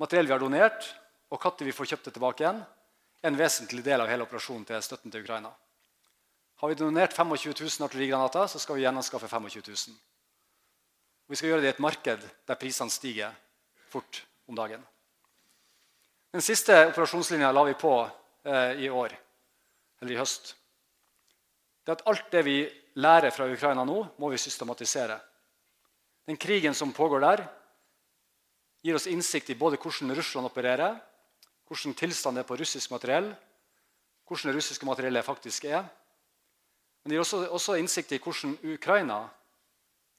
materiell 0.00 0.30
vi 0.30 0.38
har 0.38 0.40
donert, 0.40 0.88
og 1.28 1.44
når 1.44 1.68
vi 1.68 1.76
får 1.76 1.92
kjøpt 1.92 2.08
det 2.08 2.16
tilbake 2.16 2.46
igjen, 2.46 2.64
er 3.20 3.28
en 3.28 3.36
vesentlig 3.36 3.84
del 3.84 4.00
av 4.00 4.08
hele 4.08 4.24
operasjonen 4.24 4.64
til 4.64 4.80
støtten 4.80 5.12
til 5.12 5.20
Ukraina. 5.20 5.52
Har 6.60 6.68
vi 6.68 6.76
donert 6.76 7.16
25 7.16 7.54
000 7.56 7.86
artillerigranater, 7.86 8.46
så 8.46 8.60
skal 8.60 8.76
vi 8.76 8.84
gjenanskaffe 8.84 9.28
25 9.28 9.62
000. 9.68 9.98
Vi 11.30 11.36
skal 11.36 11.52
gjøre 11.52 11.64
det 11.64 11.70
i 11.70 11.74
et 11.74 11.82
marked 11.82 12.24
der 12.48 12.60
prisene 12.60 12.92
stiger 12.92 13.32
fort 13.88 14.24
om 14.48 14.58
dagen. 14.58 14.82
Den 16.30 16.44
siste 16.44 16.76
operasjonslinja 16.90 17.50
la 17.52 17.64
vi 17.66 17.78
på 17.80 17.94
eh, 18.44 18.84
i 18.84 18.90
år, 18.90 19.14
eller 20.00 20.14
i 20.14 20.20
høst 20.20 20.54
det 21.90 21.96
at 21.96 22.06
alt 22.06 22.28
det 22.30 22.42
vi 22.46 22.58
lærer 23.00 23.32
fra 23.34 23.48
Ukraina 23.50 23.84
nå, 23.86 24.02
må 24.20 24.30
vi 24.30 24.38
systematisere. 24.38 25.16
Den 26.28 26.38
krigen 26.38 26.74
som 26.76 26.92
pågår 26.94 27.24
der, 27.24 27.44
gir 28.84 28.96
oss 28.96 29.08
innsikt 29.10 29.50
i 29.50 29.58
både 29.58 29.78
hvordan 29.80 30.14
Russland 30.16 30.46
opererer, 30.46 31.00
hvordan 31.66 31.96
tilstanden 31.98 32.44
er 32.44 32.48
på 32.48 32.56
russisk 32.60 32.92
materiell, 32.94 33.32
hvordan 34.28 34.50
det 34.50 34.56
russiske 34.60 34.86
materiellet 34.86 35.26
faktisk 35.26 35.66
er. 35.66 35.88
Men 37.02 37.10
det 37.10 37.16
gir 37.16 37.24
også, 37.24 37.44
også 37.48 37.76
innsikt 37.80 38.12
i 38.12 38.20
hvordan 38.20 38.56
Ukraina, 38.74 39.22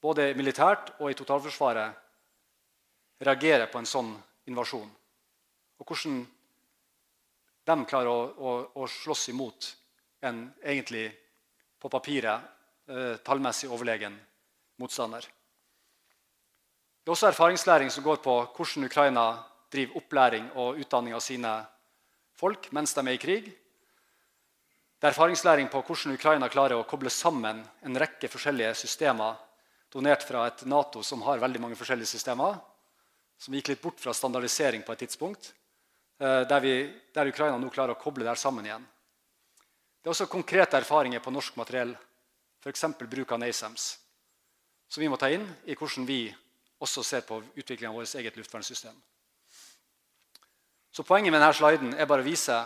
både 0.02 0.32
militært 0.38 0.96
og 1.00 1.12
i 1.12 1.18
totalforsvaret, 1.18 1.98
reagerer 3.22 3.70
på 3.70 3.78
en 3.82 3.90
sånn 3.90 4.16
invasjon. 4.50 4.90
Og 5.82 5.86
hvordan 5.86 6.24
de 7.70 7.76
klarer 7.86 8.10
å, 8.10 8.22
å, 8.34 8.56
å 8.82 8.88
slåss 8.90 9.30
imot 9.30 9.70
en 10.26 10.48
egentlig 10.64 11.06
på 11.82 11.90
papiret 11.90 12.42
eh, 12.90 13.16
tallmessig 13.26 13.70
overlegen 13.70 14.18
motstander. 14.82 15.26
Det 17.02 17.10
er 17.10 17.16
også 17.16 17.32
erfaringslæring 17.32 17.90
som 17.94 18.06
går 18.06 18.22
på 18.22 18.36
hvordan 18.56 18.86
Ukraina 18.90 19.26
driver 19.74 19.98
opplæring 20.02 20.50
og 20.60 20.82
utdanning 20.82 21.16
av 21.18 21.24
sine 21.26 21.54
folk 22.38 22.70
mens 22.76 22.94
de 22.94 23.06
er 23.06 23.18
i 23.18 23.22
krig. 23.22 23.50
Det 25.02 25.08
er 25.08 25.16
erfaringslæring 25.16 25.66
på 25.74 25.80
hvordan 25.82 26.14
Ukraina 26.14 26.46
klarer 26.54 26.78
å 26.78 26.86
koble 26.86 27.10
sammen 27.10 27.64
en 27.82 27.96
rekke 27.98 28.28
forskjellige 28.30 28.76
systemer 28.84 29.40
donert 29.90 30.22
fra 30.22 30.44
et 30.46 30.60
Nato 30.70 31.02
som 31.02 31.24
har 31.26 31.40
veldig 31.42 31.62
mange 31.64 31.78
forskjellige 31.80 32.12
systemer, 32.12 32.60
som 33.42 33.56
gikk 33.58 33.72
litt 33.72 33.82
bort 33.82 33.98
fra 33.98 34.14
standardisering 34.14 34.84
på 34.86 34.94
et 34.94 35.00
tidspunkt, 35.02 35.48
eh, 36.22 36.44
der, 36.46 36.62
vi, 36.62 36.74
der 37.18 37.32
Ukraina 37.32 37.58
nå 37.58 37.72
klarer 37.74 37.96
å 37.96 38.00
koble 38.00 38.28
det 38.28 38.36
sammen 38.38 38.68
igjen. 38.70 38.86
Det 39.98 40.06
er 40.06 40.14
også 40.14 40.28
konkrete 40.30 40.78
erfaringer 40.78 41.24
på 41.26 41.34
norsk 41.34 41.58
materiell, 41.58 41.96
f.eks. 42.62 42.86
bruk 43.02 43.34
av 43.34 43.42
NASAMS, 43.42 43.88
som 44.86 45.02
vi 45.02 45.10
må 45.10 45.18
ta 45.18 45.32
inn 45.34 45.48
i 45.66 45.74
hvordan 45.74 46.06
vi 46.06 46.28
også 46.78 47.02
ser 47.02 47.26
på 47.26 47.40
utviklingen 47.56 47.90
av 47.90 47.98
vårt 48.04 48.14
eget 48.22 48.38
luftvernsystem. 48.38 48.94
Så 50.94 51.02
Poenget 51.10 51.34
med 51.34 51.42
denne 51.42 51.58
sliden 51.58 51.98
er 51.98 52.06
bare 52.06 52.22
å 52.22 52.30
vise 52.30 52.62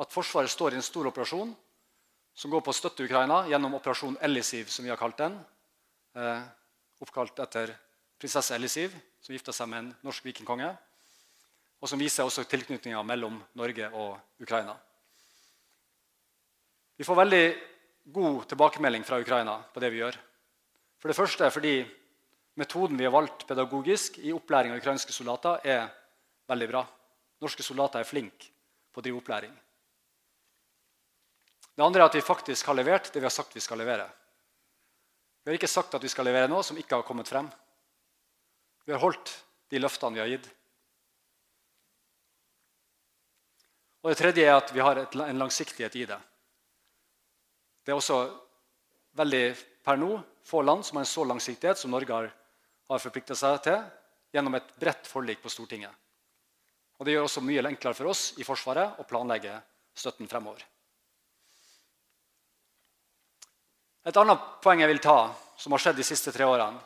at 0.00 0.12
Forsvaret 0.12 0.50
står 0.50 0.74
i 0.74 0.80
en 0.80 0.86
stor 0.86 1.10
operasjon 1.10 1.52
som 2.34 2.50
går 2.52 2.62
på 2.64 2.72
å 2.72 2.76
støtte 2.76 3.04
Ukraina 3.04 3.42
gjennom 3.50 3.74
operasjon 3.76 4.16
Ellisiv, 4.24 4.70
som 4.72 4.86
vi 4.86 4.92
har 4.92 5.00
kalt 5.00 5.18
den. 5.20 5.34
Eh, 6.16 6.42
oppkalt 7.04 7.38
etter 7.44 7.74
prinsesse 8.20 8.54
Ellisiv, 8.56 8.94
som 9.20 9.34
gifta 9.34 9.52
seg 9.52 9.68
med 9.68 9.82
en 9.82 9.90
norsk 10.06 10.24
vikingkonge. 10.24 10.70
Og 11.80 11.88
som 11.88 12.00
viser 12.00 12.24
også 12.24 12.46
tilknytninga 12.48 13.02
mellom 13.04 13.38
Norge 13.56 13.90
og 13.92 14.40
Ukraina. 14.40 14.76
Vi 16.96 17.04
får 17.04 17.20
veldig 17.22 17.44
god 18.12 18.42
tilbakemelding 18.48 19.04
fra 19.04 19.20
Ukraina 19.20 19.60
på 19.72 19.80
det 19.80 19.92
vi 19.92 20.02
gjør. 20.02 20.16
For 21.00 21.08
det 21.08 21.16
første 21.16 21.48
fordi 21.52 21.78
metoden 22.60 22.98
vi 23.00 23.06
har 23.08 23.14
valgt 23.14 23.46
pedagogisk 23.48 24.18
i 24.20 24.32
opplæring 24.36 24.74
av 24.74 24.80
ukrainske 24.80 25.12
soldater, 25.12 25.60
er 25.64 25.88
veldig 26.48 26.68
bra. 26.68 26.84
Norske 27.40 27.64
soldater 27.64 28.00
er 28.00 28.08
flinke 28.08 28.52
på 28.92 29.00
å 29.00 29.04
drive 29.04 29.20
opplæring. 29.22 29.52
Det 31.80 31.86
andre 31.86 32.02
er 32.02 32.10
at 32.10 32.16
vi 32.18 32.20
faktisk 32.20 32.66
har 32.68 32.76
levert 32.76 33.06
det 33.08 33.22
vi 33.22 33.24
har 33.24 33.32
sagt 33.32 33.54
vi 33.56 33.60
skal 33.64 33.78
levere. 33.80 34.04
Vi 35.40 35.48
har 35.48 35.56
ikke 35.56 35.68
sagt 35.70 35.94
at 35.96 36.02
vi 36.04 36.10
skal 36.12 36.26
levere 36.28 36.48
noe 36.52 36.60
som 36.60 36.76
ikke 36.76 36.98
har 36.98 37.06
kommet 37.08 37.28
frem. 37.30 37.46
Vi 38.84 38.92
har 38.92 39.00
holdt 39.00 39.30
de 39.72 39.78
løftene 39.80 40.18
vi 40.18 40.20
har 40.20 40.28
gitt. 40.28 40.48
Og 44.02 44.10
Det 44.10 44.18
tredje 44.20 44.44
er 44.44 44.58
at 44.58 44.72
vi 44.76 44.82
har 44.84 45.00
en 45.24 45.40
langsiktighet 45.40 45.96
i 45.96 46.04
det. 46.10 46.18
Det 47.80 47.94
er 47.94 47.96
også 47.96 48.18
veldig 49.16 49.44
per 49.80 49.96
nå 50.02 50.18
få 50.50 50.60
land 50.60 50.84
som 50.84 50.98
har 51.00 51.06
en 51.06 51.12
så 51.14 51.24
langsiktighet 51.30 51.80
som 51.80 51.94
Norge 51.94 52.12
har, 52.12 52.28
har 52.92 53.00
forplikta 53.06 53.32
seg 53.32 53.56
til 53.64 53.78
gjennom 54.36 54.58
et 54.60 54.68
bredt 54.76 55.08
forlik 55.08 55.40
på 55.40 55.48
Stortinget. 55.48 55.96
Og 57.00 57.08
Det 57.08 57.16
gjør 57.16 57.24
også 57.30 57.40
mye 57.40 57.64
enklere 57.72 57.96
for 57.96 58.12
oss 58.12 58.34
i 58.36 58.44
Forsvaret 58.44 59.00
å 59.00 59.08
planlegge 59.08 59.56
støtten 59.96 60.28
fremover. 60.28 60.60
Et 64.08 64.16
annet 64.16 64.44
poeng 64.64 64.80
jeg 64.80 64.88
vil 64.88 65.02
ta, 65.04 65.18
som 65.60 65.74
har 65.74 65.82
skjedd 65.82 65.98
de 66.00 66.06
siste 66.06 66.32
tre 66.32 66.46
årene, 66.48 66.80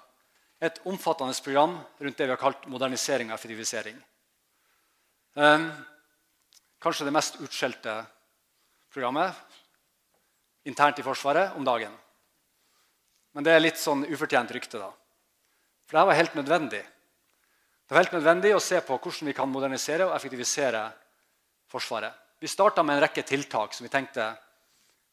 er 0.59 0.71
et 0.71 0.81
omfattende 0.89 1.35
program 1.45 1.77
rundt 2.01 2.19
det 2.19 2.27
vi 2.27 2.33
har 2.33 2.41
kalt 2.41 2.67
modernisering 2.71 3.31
og 3.31 3.37
effektivisering. 3.37 3.99
Um, 5.35 5.69
kanskje 6.83 7.07
det 7.07 7.15
mest 7.15 7.39
utskjelte 7.43 7.99
programmet 8.95 9.35
internt 10.65 10.99
i 10.99 11.07
Forsvaret 11.07 11.55
om 11.59 11.67
dagen. 11.67 11.93
Men 13.35 13.47
det 13.47 13.55
er 13.55 13.63
litt 13.63 13.81
sånn 13.81 14.07
ufortjent 14.07 14.53
rykte. 14.55 14.79
da. 14.79 14.91
For 15.87 15.99
det 15.99 16.07
var 16.07 16.19
helt 16.19 16.37
nødvendig. 16.39 16.83
Det 17.85 17.93
var 17.95 18.05
helt 18.05 18.17
nødvendig 18.17 18.55
å 18.55 18.63
se 18.63 18.81
på 18.81 18.97
hvordan 18.97 19.29
vi 19.29 19.37
kan 19.37 19.51
modernisere 19.51 20.07
og 20.09 20.15
effektivisere 20.17 20.87
Forsvaret. 21.69 22.15
Vi 22.41 22.49
starta 22.49 22.83
med 22.83 22.97
en 22.97 23.03
rekke 23.07 23.23
tiltak 23.27 23.75
som 23.75 23.85
vi 23.85 23.91
tenkte 23.93 24.31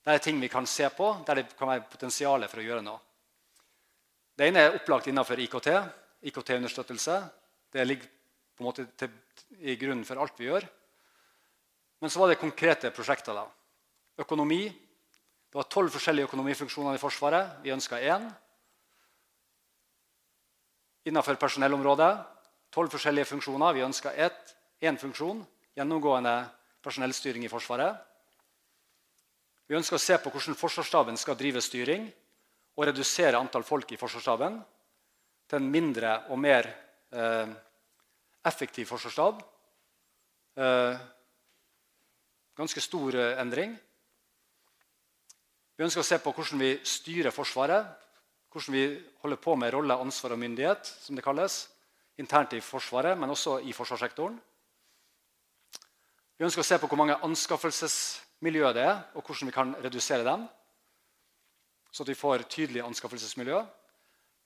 det 0.01 0.13
er 0.13 0.23
ting 0.23 0.39
vi 0.41 0.49
kan 0.49 0.65
se 0.65 0.87
på 0.89 1.11
der 1.27 1.41
det 1.41 1.57
kan 1.57 1.69
være 1.69 1.85
potensial 1.91 2.47
for 2.49 2.61
å 2.61 2.65
gjøre 2.65 2.85
noe. 2.85 2.99
Det 4.37 4.47
ene 4.49 4.63
er 4.65 4.77
opplagt 4.77 5.07
innenfor 5.11 5.39
IKT. 5.43 5.67
IKT-understøttelse. 6.25 7.17
Det 7.71 7.85
ligger 7.85 8.07
på 8.55 8.63
en 8.63 8.69
måte 8.69 8.87
til, 8.97 9.11
i 9.61 9.75
grunnen 9.77 10.05
for 10.07 10.17
alt 10.21 10.39
vi 10.39 10.47
gjør. 10.47 10.65
Men 12.01 12.09
så 12.09 12.21
var 12.21 12.31
det 12.31 12.41
konkrete 12.41 12.89
prosjekter. 12.95 13.37
da. 13.37 13.45
Økonomi. 14.17 14.63
Det 14.65 15.59
var 15.59 15.69
tolv 15.69 15.91
forskjellige 15.93 16.25
økonomifunksjoner 16.25 16.95
i 16.95 17.01
Forsvaret. 17.01 17.61
Vi 17.61 17.73
ønska 17.73 17.99
én. 17.99 18.25
Innenfor 21.05 21.35
personellområdet 21.35 22.13
tolv 22.71 22.89
forskjellige 22.89 23.25
funksjoner. 23.25 23.73
Vi 23.73 23.85
ønska 23.85 24.13
én 24.81 24.97
funksjon. 24.97 25.45
Gjennomgående 25.75 26.49
personellstyring 26.81 27.45
i 27.45 27.51
Forsvaret. 27.51 27.97
Vi 29.71 29.77
ønsker 29.79 29.95
å 29.95 30.03
se 30.03 30.17
på 30.19 30.27
hvordan 30.27 30.57
Forsvarsstaben 30.59 31.15
skal 31.15 31.37
drive 31.39 31.61
styring 31.63 32.03
og 32.75 32.83
redusere 32.89 33.39
antall 33.39 33.63
folk 33.63 33.93
i 33.95 33.97
Forsvarsstaben 33.99 34.57
til 35.47 35.61
en 35.61 35.69
mindre 35.71 36.09
og 36.27 36.39
mer 36.43 36.65
eh, 37.15 37.53
effektiv 38.43 38.89
forsvarsstab. 38.89 39.37
Eh, 40.59 40.97
ganske 42.59 42.83
stor 42.83 43.15
eh, 43.15 43.39
endring. 43.39 43.77
Vi 45.79 45.85
ønsker 45.85 46.03
å 46.03 46.07
se 46.09 46.17
på 46.19 46.33
hvordan 46.35 46.59
vi 46.65 46.71
styrer 46.83 47.31
Forsvaret. 47.31 47.93
Hvordan 48.51 48.75
vi 48.75 48.83
holder 49.21 49.39
på 49.39 49.55
med 49.55 49.71
rolle, 49.71 49.95
ansvar 50.03 50.35
og 50.35 50.41
myndighet, 50.41 50.91
som 51.05 51.15
det 51.15 51.23
kalles. 51.23 51.61
Internt 52.19 52.57
i 52.59 52.59
Forsvaret, 52.59 53.15
men 53.15 53.31
også 53.31 53.61
i 53.63 53.71
forsvarssektoren. 53.71 54.35
Vi 56.35 56.49
ønsker 56.49 56.59
å 56.59 56.67
se 56.67 56.81
på 56.81 56.91
hvor 56.91 56.99
mange 56.99 57.15
anskaffelses 57.23 57.95
miljø 58.41 58.71
det 58.73 58.83
er, 58.83 59.03
og 59.15 59.23
hvordan 59.23 59.49
vi 59.49 59.55
kan 59.55 59.75
redusere 59.83 60.25
dem. 60.25 60.47
Så 61.91 62.03
at 62.03 62.09
vi 62.09 62.17
får 62.17 62.47
tydelig 62.49 62.83
anskaffelsesmiljø. 62.85 63.59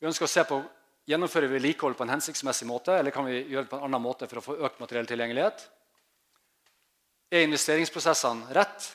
Vi 0.01 0.09
ønsker 0.09 0.27
å 0.27 0.31
se 0.31 0.43
på 0.47 0.59
gjennomfører 1.05 1.47
vi 1.47 1.59
vedlikehold 1.59 1.97
på 1.97 2.05
en 2.05 2.15
hensiktsmessig 2.15 2.67
måte, 2.67 2.95
eller 2.97 3.13
kan 3.13 3.27
vi 3.27 3.43
gjøre 3.43 3.67
det 3.67 3.71
på 3.71 3.79
en 3.79 3.87
annen 3.87 4.03
måte 4.03 4.27
for 4.29 4.41
å 4.41 4.45
få 4.45 4.57
økt 4.65 4.81
materiell 4.81 5.07
tilgjengelighet. 5.09 5.67
Er 7.31 7.45
investeringsprosessene 7.45 8.55
rett? 8.57 8.89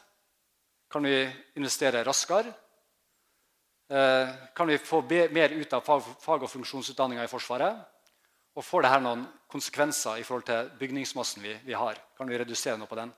Kan 0.91 1.07
vi 1.07 1.15
investere 1.59 2.03
raskere? 2.07 2.51
Eh, 3.91 4.29
kan 4.55 4.67
vi 4.67 4.79
få 4.79 5.03
mer 5.31 5.55
ut 5.55 5.73
av 5.73 5.83
fag- 5.83 6.43
og 6.43 6.51
funksjonsutdanninga 6.51 7.25
i 7.25 7.31
Forsvaret? 7.31 7.79
Og 8.55 8.65
får 8.67 8.83
dette 8.83 9.01
noen 9.03 9.25
konsekvenser 9.51 10.19
i 10.19 10.27
forhold 10.27 10.47
til 10.47 10.71
bygningsmassen 10.79 11.43
vi 11.43 11.75
har? 11.75 11.99
Kan 12.19 12.29
vi 12.29 12.39
redusere 12.39 12.79
noe 12.79 12.91
på 12.91 12.99
den? 12.99 13.13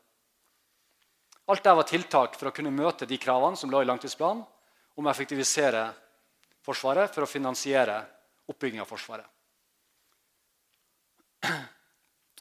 Alt 1.47 1.65
det 1.65 1.75
var 1.75 1.89
tiltak 1.89 2.37
for 2.39 2.51
å 2.51 2.55
kunne 2.55 2.71
møte 2.75 3.07
de 3.09 3.19
kravene 3.19 3.59
som 3.59 3.71
lå 3.71 3.83
i 3.83 3.89
langtidsplanen 3.89 4.45
om 4.95 5.07
å 5.07 5.11
effektivisere 5.11 5.89
Forsvaret 6.63 7.11
for 7.11 7.25
å 7.25 7.27
finansiere 7.27 7.97
oppbygging 8.47 8.79
av 8.79 8.87
Forsvaret. 8.87 9.27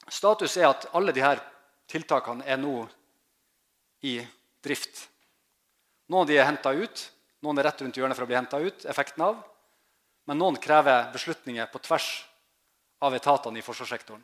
Status 0.06 0.54
er 0.60 0.68
at 0.68 0.86
alle 0.94 1.14
disse 1.16 1.32
tiltakene 1.90 2.46
er 2.46 2.60
nå 2.60 2.84
i 4.06 4.20
drift. 4.62 5.08
Noen 6.06 6.22
av 6.22 6.30
de 6.30 6.38
er 6.38 6.46
henta 6.46 6.70
ut, 6.70 7.02
noen 7.42 7.58
er 7.58 7.66
rett 7.66 7.82
rundt 7.82 7.98
hjørnet 7.98 8.18
for 8.18 8.26
å 8.26 8.30
bli 8.30 8.38
henta 8.38 8.60
ut. 8.62 8.84
effekten 8.84 9.22
av, 9.22 9.42
Men 10.24 10.38
noen 10.38 10.56
krever 10.56 11.10
beslutninger 11.12 11.66
på 11.66 11.78
tvers 11.82 12.24
av 13.00 13.14
etatene 13.14 13.58
i 13.58 13.62
forsvarssektoren. 13.62 14.22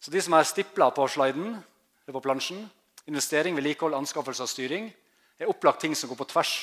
Så 0.00 0.10
De 0.10 0.20
som 0.20 0.34
er 0.34 0.42
stipla 0.42 0.90
på 0.90 1.06
sliden, 1.06 1.62
eller 2.02 2.12
på 2.12 2.20
plansjen, 2.20 2.68
investering, 3.06 3.56
vedlikehold, 3.56 3.94
anskaffelse 3.94 4.44
og 4.44 4.50
styring 4.50 4.90
er 5.38 5.48
opplagt 5.48 5.80
ting 5.80 5.96
som 5.96 6.10
går 6.10 6.18
på 6.20 6.28
tvers 6.32 6.54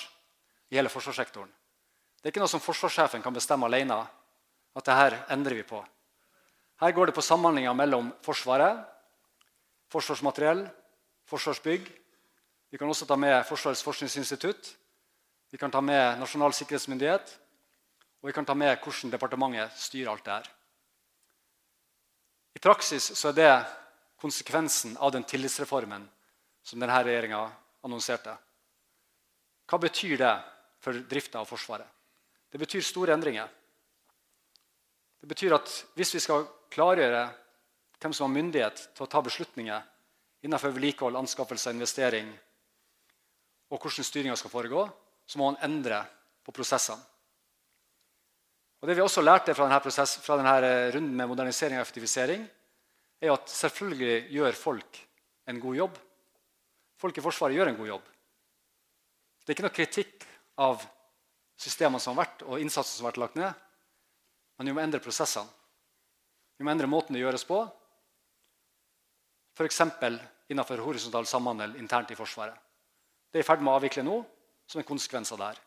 i 0.70 0.78
hele 0.78 0.92
forsvarssektoren. 0.92 1.50
Det 2.18 2.30
er 2.30 2.34
ikke 2.34 2.44
noe 2.44 2.52
som 2.52 2.64
forsvarssjefen 2.64 3.24
kan 3.24 3.34
bestemme 3.34 3.66
alene. 3.66 4.06
at 4.78 4.86
det 4.86 4.94
her 4.94 5.26
endrer 5.34 5.56
vi 5.56 5.64
på. 5.64 5.80
Her 6.82 6.92
går 6.92 7.06
det 7.06 7.16
på 7.16 7.22
samhandlinga 7.22 7.74
mellom 7.74 8.12
Forsvaret, 8.22 8.86
Forsvarsmateriell, 9.90 10.68
Forsvarsbygg. 11.26 11.88
Vi 12.70 12.78
kan 12.78 12.88
også 12.88 13.06
ta 13.06 13.16
med 13.16 13.46
Forsvarets 13.46 13.82
forskningsinstitutt. 13.84 14.76
Vi 15.52 15.58
kan 15.58 15.72
ta 15.72 15.82
med 15.82 16.20
Nasjonal 16.20 16.54
sikkerhetsmyndighet. 16.54 17.40
Og 18.22 18.30
vi 18.30 18.34
kan 18.34 18.46
ta 18.46 18.54
med 18.54 18.78
hvordan 18.78 19.12
departementet 19.12 19.72
styrer 19.74 20.12
alt 20.12 20.26
det 20.26 20.34
her. 20.34 20.52
I 22.56 22.60
praksis 22.60 23.12
så 23.18 23.30
er 23.30 23.34
det 23.34 23.66
konsekvensen 24.22 24.98
av 24.98 25.12
den 25.12 25.24
tillitsreformen 25.24 26.06
som 26.68 26.82
denne 26.82 27.00
regjeringa 27.00 27.40
annonserte. 27.88 28.34
Hva 29.68 29.80
betyr 29.80 30.18
det 30.20 30.34
for 30.84 31.00
drifta 31.08 31.40
av 31.40 31.48
Forsvaret? 31.48 31.88
Det 32.52 32.60
betyr 32.60 32.84
store 32.84 33.16
endringer. 33.16 33.48
Det 35.22 35.28
betyr 35.32 35.56
at 35.56 35.72
hvis 35.96 36.14
vi 36.16 36.24
skal 36.24 36.48
klargjøre 36.72 37.24
hvem 37.98 38.14
som 38.14 38.28
har 38.28 38.36
myndighet 38.36 38.82
til 38.96 39.06
å 39.06 39.10
ta 39.12 39.22
beslutninger 39.24 39.86
innenfor 40.46 40.76
vedlikehold, 40.76 41.18
anskaffelse, 41.18 41.72
og 41.72 41.80
investering 41.80 42.30
og 43.68 43.82
hvordan 43.82 44.06
styringa 44.06 44.36
skal 44.40 44.54
foregå, 44.54 44.86
så 45.28 45.40
må 45.40 45.50
man 45.50 45.60
endre 45.66 46.04
på 46.46 46.54
prosessene. 46.56 47.02
Og 48.78 48.88
Det 48.88 48.96
vi 48.96 49.02
også 49.02 49.24
lærte 49.24 49.56
fra 49.58 49.66
denne, 49.66 49.80
prosess, 49.82 50.20
fra 50.22 50.38
denne 50.38 50.92
runden 50.94 51.16
med 51.18 51.28
modernisering 51.28 51.80
og 51.80 51.82
effektivisering, 51.82 52.44
er 53.20 53.34
at 53.34 53.50
selvfølgelig 53.50 54.30
gjør 54.36 54.60
folk 54.60 55.00
en 55.50 55.60
god 55.60 55.76
jobb. 55.76 55.98
Folk 56.98 57.18
i 57.18 57.24
Forsvaret 57.24 57.58
gjør 57.58 57.72
en 57.72 57.78
god 57.78 57.92
jobb. 57.92 58.06
Det 59.44 59.52
er 59.52 59.56
ikke 59.56 59.68
noe 59.68 59.78
kritikk 59.78 60.26
av 60.60 60.82
systemene 61.58 62.02
som 62.02 62.16
har 62.16 62.26
vært, 62.26 62.44
og 62.46 62.62
innsatsen 62.62 62.98
som 62.98 63.06
har 63.06 63.14
vært 63.14 63.22
lagt 63.24 63.38
ned. 63.40 63.66
Men 64.58 64.70
vi 64.70 64.74
må 64.76 64.82
endre 64.82 65.02
prosessene. 65.04 65.50
Vi 66.58 66.66
må 66.66 66.74
endre 66.74 66.90
måten 66.90 67.14
det 67.14 67.22
gjøres 67.22 67.46
på. 67.46 67.60
F.eks. 69.58 69.82
innenfor 70.50 70.82
horisontal 70.82 71.26
samhandel 71.30 71.76
internt 71.78 72.12
i 72.12 72.18
Forsvaret. 72.18 72.58
Det 73.32 73.40
er 73.40 73.46
i 73.46 73.48
ferd 73.48 73.62
med 73.62 73.74
å 73.74 73.78
avvikle 73.78 74.06
nå 74.06 74.18
som 74.68 74.82
en 74.82 74.88
konsekvens 74.88 75.32
av 75.34 75.42
det 75.42 75.52
her. 75.52 75.62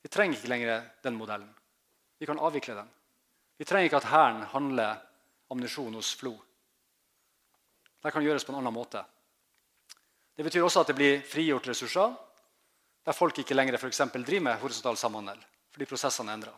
Vi 0.00 0.08
trenger 0.08 0.38
ikke 0.38 0.52
lenger 0.52 0.84
den 1.04 1.16
modellen. 1.16 1.50
Vi 2.20 2.28
kan 2.28 2.40
avvikle 2.40 2.76
den. 2.76 2.88
Vi 3.60 3.66
trenger 3.68 3.90
ikke 3.90 4.00
at 4.00 4.08
Hæren 4.08 4.42
handler 4.52 5.00
ammunisjon 5.52 5.96
hos 5.98 6.14
FLO. 6.16 6.34
Det 8.00 8.12
kan 8.12 8.24
gjøres 8.24 8.46
på 8.46 8.54
en 8.54 8.60
annen 8.62 8.72
måte. 8.72 9.02
Det 10.40 10.46
betyr 10.46 10.62
også 10.64 10.80
at 10.80 10.88
det 10.88 10.94
blir 10.96 11.18
frigjort 11.28 11.66
ressurser 11.68 12.14
der 13.04 13.12
folk 13.12 13.42
ikke 13.42 13.52
lenger 13.52 13.76
for 13.76 13.92
driver 13.92 14.40
med 14.46 14.56
horisontal 14.62 14.96
samhandel 14.96 15.42
fordi 15.68 15.84
prosessene 15.84 16.32
er 16.32 16.38
endra. 16.38 16.54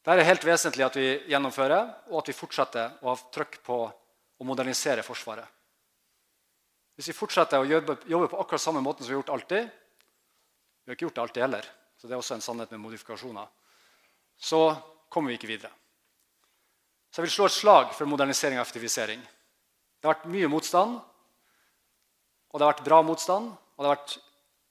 Det 0.00 0.14
er 0.14 0.24
helt 0.24 0.46
vesentlig 0.48 0.86
at 0.86 0.96
vi 0.96 1.04
gjennomfører 1.28 2.08
og 2.08 2.22
at 2.22 2.30
vi 2.32 2.36
fortsetter 2.38 2.96
å 3.04 3.12
ha 3.12 3.28
trykk 3.36 3.60
på 3.68 3.78
å 3.84 4.48
modernisere 4.48 5.04
Forsvaret. 5.04 5.44
Hvis 6.96 7.12
vi 7.12 7.18
fortsetter 7.20 7.60
å 7.60 7.68
jobbe, 7.68 8.00
jobbe 8.08 8.32
på 8.32 8.40
akkurat 8.40 8.64
samme 8.64 8.80
måten 8.80 9.04
som 9.04 9.12
vi 9.12 9.18
har 9.18 9.20
gjort 9.20 9.36
alltid 9.36 9.68
Vi 9.68 10.88
har 10.88 10.96
ikke 10.96 11.10
gjort 11.10 11.14
det 11.14 11.22
alltid 11.28 11.42
heller, 11.42 11.72
så 12.00 12.08
det 12.08 12.14
er 12.14 12.24
også 12.24 12.34
en 12.34 12.48
sannhet 12.48 12.70
med 12.70 12.80
modifikasjoner. 12.80 13.46
Så 14.40 14.74
kommer 15.08 15.28
vi 15.28 15.36
ikke 15.36 15.52
videre. 15.52 15.76
Så 17.12 17.20
jeg 17.20 17.28
vil 17.28 17.36
slå 17.36 17.52
et 17.52 17.60
slag 17.60 17.92
for 17.92 18.08
modernisering 18.08 18.56
og 18.56 18.64
effektivisering. 18.64 19.20
Det 19.20 20.08
har 20.08 20.16
vært 20.16 20.32
mye 20.32 20.48
motstand, 20.48 21.02
og 22.54 22.60
det 22.60 22.62
har 22.62 22.70
vært 22.76 22.86
bra 22.86 23.00
motstand. 23.02 23.50
Og 23.50 23.82
det 23.82 23.88
har 23.90 23.96
vært 23.96 24.12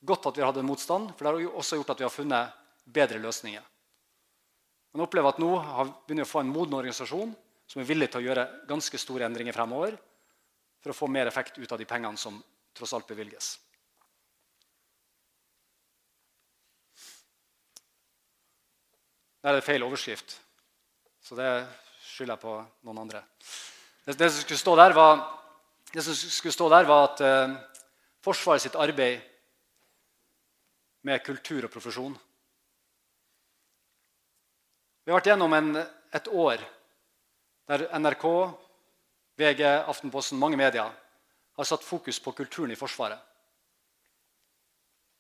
godt 0.08 0.28
at 0.30 0.38
vi 0.38 0.44
har 0.44 0.54
hatt 0.54 0.60
en 0.62 0.70
motstand, 0.70 1.10
for 1.12 1.28
det 1.28 1.34
har 1.34 1.58
også 1.60 1.80
gjort 1.82 1.92
at 1.92 2.00
vi 2.00 2.06
har 2.08 2.14
funnet 2.14 2.54
bedre 2.96 3.20
løsninger. 3.20 3.66
Man 4.96 5.04
opplever 5.04 5.34
at 5.34 5.42
nå 5.42 5.50
har 5.60 5.92
vi 6.08 6.22
å 6.22 6.28
få 6.28 6.44
en 6.44 6.54
moden 6.54 6.78
organisasjon 6.78 7.34
som 7.68 7.82
er 7.82 7.90
villig 7.90 8.08
til 8.14 8.22
å 8.22 8.28
gjøre 8.28 8.48
ganske 8.70 9.00
store 9.02 9.28
endringer 9.28 9.56
fremover 9.56 9.98
for 10.84 10.94
å 10.94 10.96
få 10.96 11.10
mer 11.12 11.28
effekt 11.28 11.60
ut 11.60 11.72
av 11.72 11.82
de 11.82 11.88
pengene 11.90 12.20
som 12.20 12.40
tross 12.78 12.94
alt 12.96 13.10
bevilges. 13.10 13.58
Der 19.44 19.52
er 19.52 19.60
det 19.60 19.68
feil 19.68 19.84
overskrift, 19.84 20.38
så 21.20 21.36
det 21.36 21.50
skylder 22.14 22.38
jeg 22.38 22.44
på 22.46 22.54
noen 22.88 23.02
andre. 23.02 23.26
Det, 24.06 24.16
det, 24.16 24.30
som, 24.30 24.44
skulle 24.46 24.62
stå 24.62 24.76
der 24.80 24.96
var, 24.96 25.24
det 25.94 26.02
som 26.02 26.16
skulle 26.16 26.54
stå 26.54 26.70
der, 26.74 26.88
var 26.90 27.12
at 27.12 27.22
eh, 27.22 27.56
Forsvaret 28.24 28.64
sitt 28.64 28.76
arbeid 28.80 29.20
med 31.04 31.20
kultur 31.26 31.66
og 31.68 31.72
profesjon. 31.74 32.14
Vi 35.04 35.12
har 35.12 35.20
vært 35.20 35.28
gjennom 35.28 35.54
en, 35.58 35.76
et 36.16 36.30
år 36.32 36.64
der 37.68 37.84
NRK, 38.00 38.24
VG, 39.36 39.64
Aftenposten, 39.92 40.40
mange 40.40 40.56
medier 40.56 40.88
har 40.88 41.68
satt 41.68 41.84
fokus 41.84 42.22
på 42.24 42.32
kulturen 42.32 42.72
i 42.72 42.80
Forsvaret. 42.80 43.20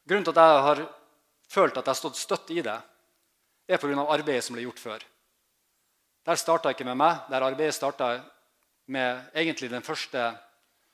Grunnen 0.07 0.23
til 0.23 0.33
at 0.33 0.39
jeg 0.39 0.63
har 0.69 0.83
følt 1.51 1.77
at 1.77 1.83
jeg 1.83 1.91
har 1.91 1.99
stått 1.99 2.19
støtt 2.19 2.55
i 2.55 2.63
det, 2.63 2.77
er 3.67 3.79
pga. 3.83 4.07
arbeidet 4.07 4.43
som 4.47 4.55
ble 4.55 4.63
gjort 4.63 4.79
før. 4.79 5.03
Der 6.23 6.39
starta 6.39 6.71
ikke 6.71 6.87
med 6.87 6.97
meg. 6.99 7.27
Der 7.29 7.43
arbeidet 7.43 7.75
starta 7.75 8.15
med 8.87 9.29
egentlig 9.35 9.69
den 9.71 9.83
første 9.83 10.31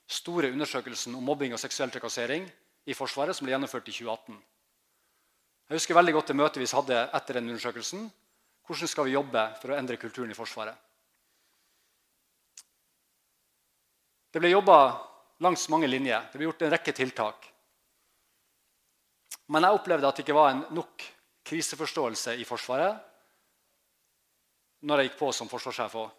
store 0.09 0.49
undersøkelsen 0.53 1.15
om 1.15 1.23
mobbing 1.23 1.53
og 1.53 1.61
seksuell 1.61 1.91
trakassering 1.93 2.47
i 2.89 2.95
Forsvaret, 2.97 3.35
som 3.37 3.45
ble 3.45 3.53
gjennomført 3.53 3.89
i 3.91 3.93
2018. 3.93 4.37
Jeg 5.69 5.77
husker 5.77 5.97
veldig 5.97 6.15
godt 6.15 6.31
det 6.31 6.37
møtet 6.39 6.63
vi 6.63 6.69
hadde 6.71 7.01
etter 7.13 7.37
den 7.37 7.51
undersøkelsen. 7.51 8.07
Hvordan 8.65 8.89
skal 8.89 9.05
vi 9.05 9.13
jobbe 9.13 9.43
for 9.61 9.73
å 9.73 9.77
endre 9.77 9.99
kulturen 10.01 10.31
i 10.33 10.37
Forsvaret? 10.37 10.73
Det 14.33 14.41
ble 14.41 14.51
jobba 14.51 14.79
langs 15.45 15.67
mange 15.69 15.89
linjer. 15.89 16.25
Det 16.29 16.37
ble 16.37 16.49
gjort 16.49 16.65
en 16.65 16.73
rekke 16.73 16.93
tiltak. 16.97 17.45
Men 19.49 19.65
jeg 19.65 19.77
opplevde 19.77 20.09
at 20.09 20.17
det 20.17 20.25
ikke 20.25 20.37
var 20.37 20.51
en 20.53 20.65
nok 20.77 21.05
kriseforståelse 21.49 22.35
i 22.37 22.45
Forsvaret 22.45 23.05
når 24.85 25.01
jeg 25.01 25.09
gikk 25.09 25.17
på 25.19 25.31
som 25.35 25.49
forsvarssjef 25.51 25.95
òg. 25.99 26.18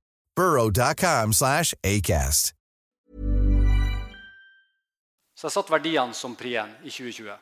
burrow.com 0.41 1.33
slash 1.33 1.73
acast. 1.83 2.53
Så 5.37 5.47
jeg 5.47 5.53
satt 5.55 5.71
verdiene 5.73 6.17
som 6.17 6.35
pri 6.37 6.55
i 6.57 6.89
2020. 6.89 7.33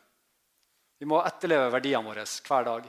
Vi 0.99 1.07
må 1.07 1.19
etterleve 1.23 1.71
verdiene 1.71 2.03
våre 2.03 2.23
hver 2.23 2.67
dag. 2.67 2.87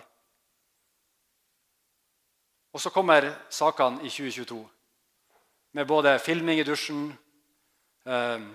Og 2.70 2.83
så 2.83 2.90
kommer 2.94 3.27
sakene 3.51 4.03
i 4.07 4.11
2022 4.11 4.59
med 5.79 5.87
både 5.87 6.16
filming 6.23 6.59
i 6.59 6.66
dusjen 6.66 7.11
eh, 8.07 8.46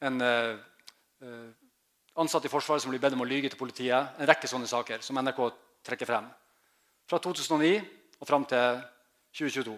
En 0.00 0.22
eh, 0.24 0.56
ansatt 2.16 2.46
i 2.48 2.52
Forsvaret 2.52 2.80
som 2.80 2.92
blir 2.92 3.00
bedt 3.02 3.12
om 3.12 3.20
å 3.20 3.28
lyge 3.28 3.50
til 3.52 3.60
politiet. 3.60 4.16
En 4.16 4.28
rekke 4.28 4.48
sånne 4.48 4.68
saker 4.68 5.04
som 5.04 5.20
NRK 5.20 5.42
trekker 5.84 6.08
frem. 6.08 6.30
Fra 7.04 7.20
2009 7.20 7.74
og 8.20 8.28
fram 8.28 8.46
til 8.48 8.80
2022. 9.36 9.76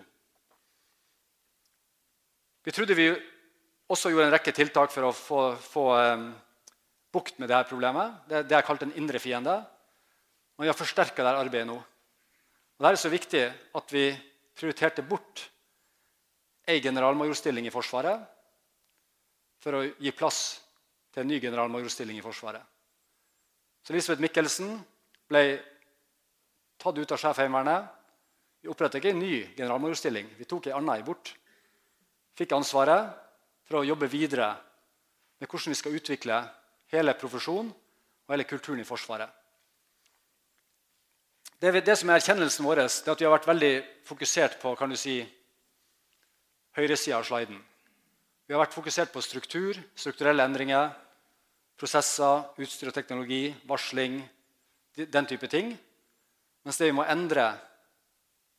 Vi 2.63 2.73
trodde 2.73 2.97
vi 2.97 3.09
også 3.93 4.13
gjorde 4.13 4.29
en 4.31 4.35
rekke 4.35 4.55
tiltak 4.55 4.93
for 4.95 5.09
å 5.09 5.13
få, 5.17 5.41
få 5.61 5.87
um, 5.99 6.27
bukt 7.13 7.41
med 7.43 7.51
dette 7.51 7.69
problemet. 7.69 8.23
Det, 8.29 8.45
det 8.49 8.57
er 8.57 8.67
kalt 8.67 8.85
en 8.87 8.95
indre 8.99 9.21
fiende. 9.23 9.57
Men 10.57 10.67
vi 10.67 10.71
har 10.71 10.79
forsterka 10.79 11.25
dette 11.25 11.43
arbeidet 11.43 11.69
nå. 11.69 11.79
Og 11.79 12.85
det 12.85 12.93
er 12.93 13.01
så 13.01 13.13
viktig 13.13 13.43
at 13.79 13.95
vi 13.95 14.07
prioriterte 14.57 15.05
bort 15.07 15.45
ei 16.69 16.79
generalmajorstilling 16.83 17.67
i 17.67 17.75
Forsvaret 17.75 18.23
for 19.63 19.79
å 19.79 19.83
gi 19.83 20.13
plass 20.15 20.41
til 21.13 21.23
en 21.23 21.31
ny 21.31 21.41
generalmajorstilling 21.43 22.19
i 22.19 22.25
Forsvaret. 22.25 22.63
Så 23.83 23.93
Elisabeth 23.93 24.23
Mikkelsen 24.23 24.77
ble 25.31 25.43
tatt 26.83 26.99
ut 26.99 27.15
av 27.15 27.21
Sjefheimevernet 27.21 28.02
vi 28.63 28.71
opprettet 28.71 29.01
ikke 29.01 29.11
en 29.11 29.23
ny 29.23 29.35
generalmajorstilling. 29.57 30.29
Vi 30.39 30.47
tok 30.47 30.69
en 30.71 30.79
annen 30.79 31.05
bort. 31.05 31.35
Fikk 32.39 32.55
ansvaret 32.55 33.11
for 33.67 33.81
å 33.81 33.87
jobbe 33.87 34.07
videre 34.11 34.53
med 35.43 35.49
hvordan 35.51 35.75
vi 35.75 35.79
skal 35.79 35.97
utvikle 35.99 36.39
hele 36.95 37.15
profesjonen 37.19 37.73
og 37.73 38.35
hele 38.35 38.47
kulturen 38.47 38.81
i 38.81 38.87
Forsvaret. 38.87 39.27
Det, 41.63 41.71
det 41.87 41.95
som 41.99 42.11
er 42.11 42.19
Erkjennelsen 42.19 42.67
vår 42.67 42.85
er 42.85 42.89
at 42.91 43.21
vi 43.21 43.27
har 43.27 43.35
vært 43.35 43.51
veldig 43.51 43.73
fokusert 44.07 44.57
på 44.63 44.75
kan 44.79 44.91
du 44.91 44.99
si, 44.99 45.21
høyresida 46.79 47.19
av 47.19 47.27
sliden. 47.27 47.59
Vi 48.47 48.55
har 48.55 48.63
vært 48.63 48.75
fokusert 48.75 49.13
på 49.15 49.23
struktur, 49.23 49.79
strukturelle 49.95 50.47
endringer, 50.47 50.91
prosesser, 51.79 52.47
utstyr 52.63 52.91
og 52.91 52.97
teknologi, 52.97 53.45
varsling, 53.67 54.21
den 54.95 55.29
type 55.31 55.51
ting. 55.51 55.75
Mens 56.63 56.79
det 56.79 56.91
vi 56.91 56.97
må 56.97 57.07
endre 57.11 57.51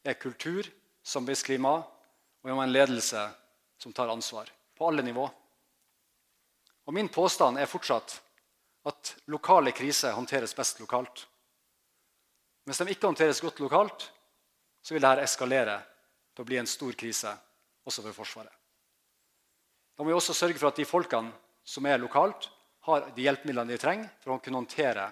er 0.04 0.20
kultur, 0.20 0.68
samarbeidsklima 1.04 1.74
og 2.44 2.50
vi 2.50 2.52
må 2.52 2.60
ha 2.60 2.68
en 2.68 2.76
ledelse 2.76 3.22
som 3.80 3.94
tar 3.96 4.12
ansvar. 4.12 4.50
På 4.76 4.90
alle 4.90 5.04
nivå. 5.04 5.24
Og 6.86 6.94
Min 6.94 7.08
påstand 7.10 7.58
er 7.58 7.70
fortsatt 7.72 8.18
at 8.84 9.14
lokale 9.32 9.72
kriser 9.72 10.12
håndteres 10.12 10.56
best 10.56 10.82
lokalt. 10.84 11.24
Hvis 12.68 12.80
de 12.80 12.92
ikke 12.92 13.08
håndteres 13.08 13.40
godt 13.42 13.62
lokalt, 13.64 14.10
så 14.84 14.94
vil 14.94 15.04
dette 15.04 15.24
eskalere 15.24 15.78
til 16.36 16.44
å 16.44 16.48
bli 16.48 16.60
en 16.60 16.68
stor 16.68 16.92
krise 17.00 17.32
også 17.88 18.04
for 18.04 18.18
Forsvaret. 18.18 18.52
Da 19.96 20.04
må 20.04 20.10
vi 20.10 20.18
også 20.18 20.36
sørge 20.36 20.60
for 20.60 20.72
at 20.72 20.80
de 20.80 20.88
folkene 20.88 21.32
som 21.64 21.86
er 21.88 22.02
lokalt, 22.02 22.50
har 22.84 23.06
de 23.16 23.24
hjelpemidlene 23.24 23.72
de 23.72 23.80
trenger 23.80 24.10
for 24.20 24.36
å 24.36 24.42
kunne 24.44 24.60
håndtere 24.60 25.06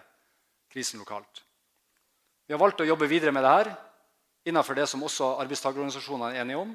krisen 0.71 0.99
lokalt. 0.99 1.45
Vi 2.43 2.51
har 2.51 2.59
valgt 2.59 2.83
å 2.83 2.87
jobbe 2.87 3.07
videre 3.07 3.31
med 3.31 3.45
dette 3.47 3.77
innenfor 4.45 4.75
det 4.75 4.87
som 4.89 5.03
også 5.03 5.35
arbeidstakerorganisasjonene 5.43 6.35
er 6.35 6.41
enige 6.41 6.61
om. 6.61 6.71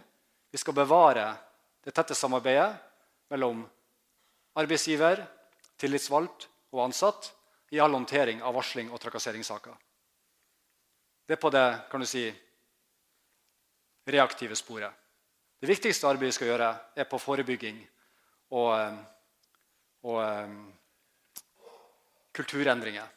Vi 0.53 0.59
skal 0.61 0.77
bevare 0.77 1.31
det 1.85 1.95
tette 1.95 2.15
samarbeidet 2.15 2.71
mellom 3.31 3.65
arbeidsgiver, 4.57 5.25
tillitsvalgt 5.79 6.49
og 6.73 6.87
ansatt 6.87 7.33
i 7.75 7.81
all 7.83 7.95
håndtering 7.95 8.43
av 8.47 8.55
varsling 8.57 8.91
og 8.95 9.01
trakasseringssaker. 9.03 9.75
Det 11.27 11.35
er 11.35 11.43
på 11.43 11.51
det 11.51 11.67
kan 11.91 12.01
du 12.01 12.07
si, 12.07 12.29
reaktive 14.07 14.55
sporet. 14.55 14.93
Det 15.59 15.67
viktigste 15.67 16.07
arbeidet 16.07 16.35
vi 16.35 16.37
skal 16.37 16.53
gjøre, 16.53 16.71
er 16.95 17.09
på 17.11 17.19
forebygging 17.19 17.81
og, 18.55 18.69
eh, 18.79 18.99
og 20.07 20.21
um, 20.23 20.59
kulturendringer. 22.37 23.09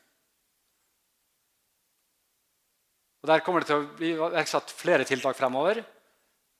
Og 3.19 3.27
Der 3.27 3.43
kommer 3.43 3.61
det 3.61 3.67
til 3.67 3.81
å 3.81 3.87
bli 3.97 4.13
iverksatt 4.15 4.71
flere 4.71 5.05
tiltak 5.07 5.35
fremover 5.35 5.81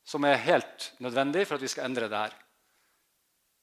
som 0.04 0.26
er 0.26 0.42
helt 0.44 0.92
nødvendig 1.00 1.46
for 1.48 1.56
at 1.56 1.64
vi 1.64 1.72
skal 1.72 1.88
endre 1.88 2.10
det 2.10 2.18
her. 2.20 2.34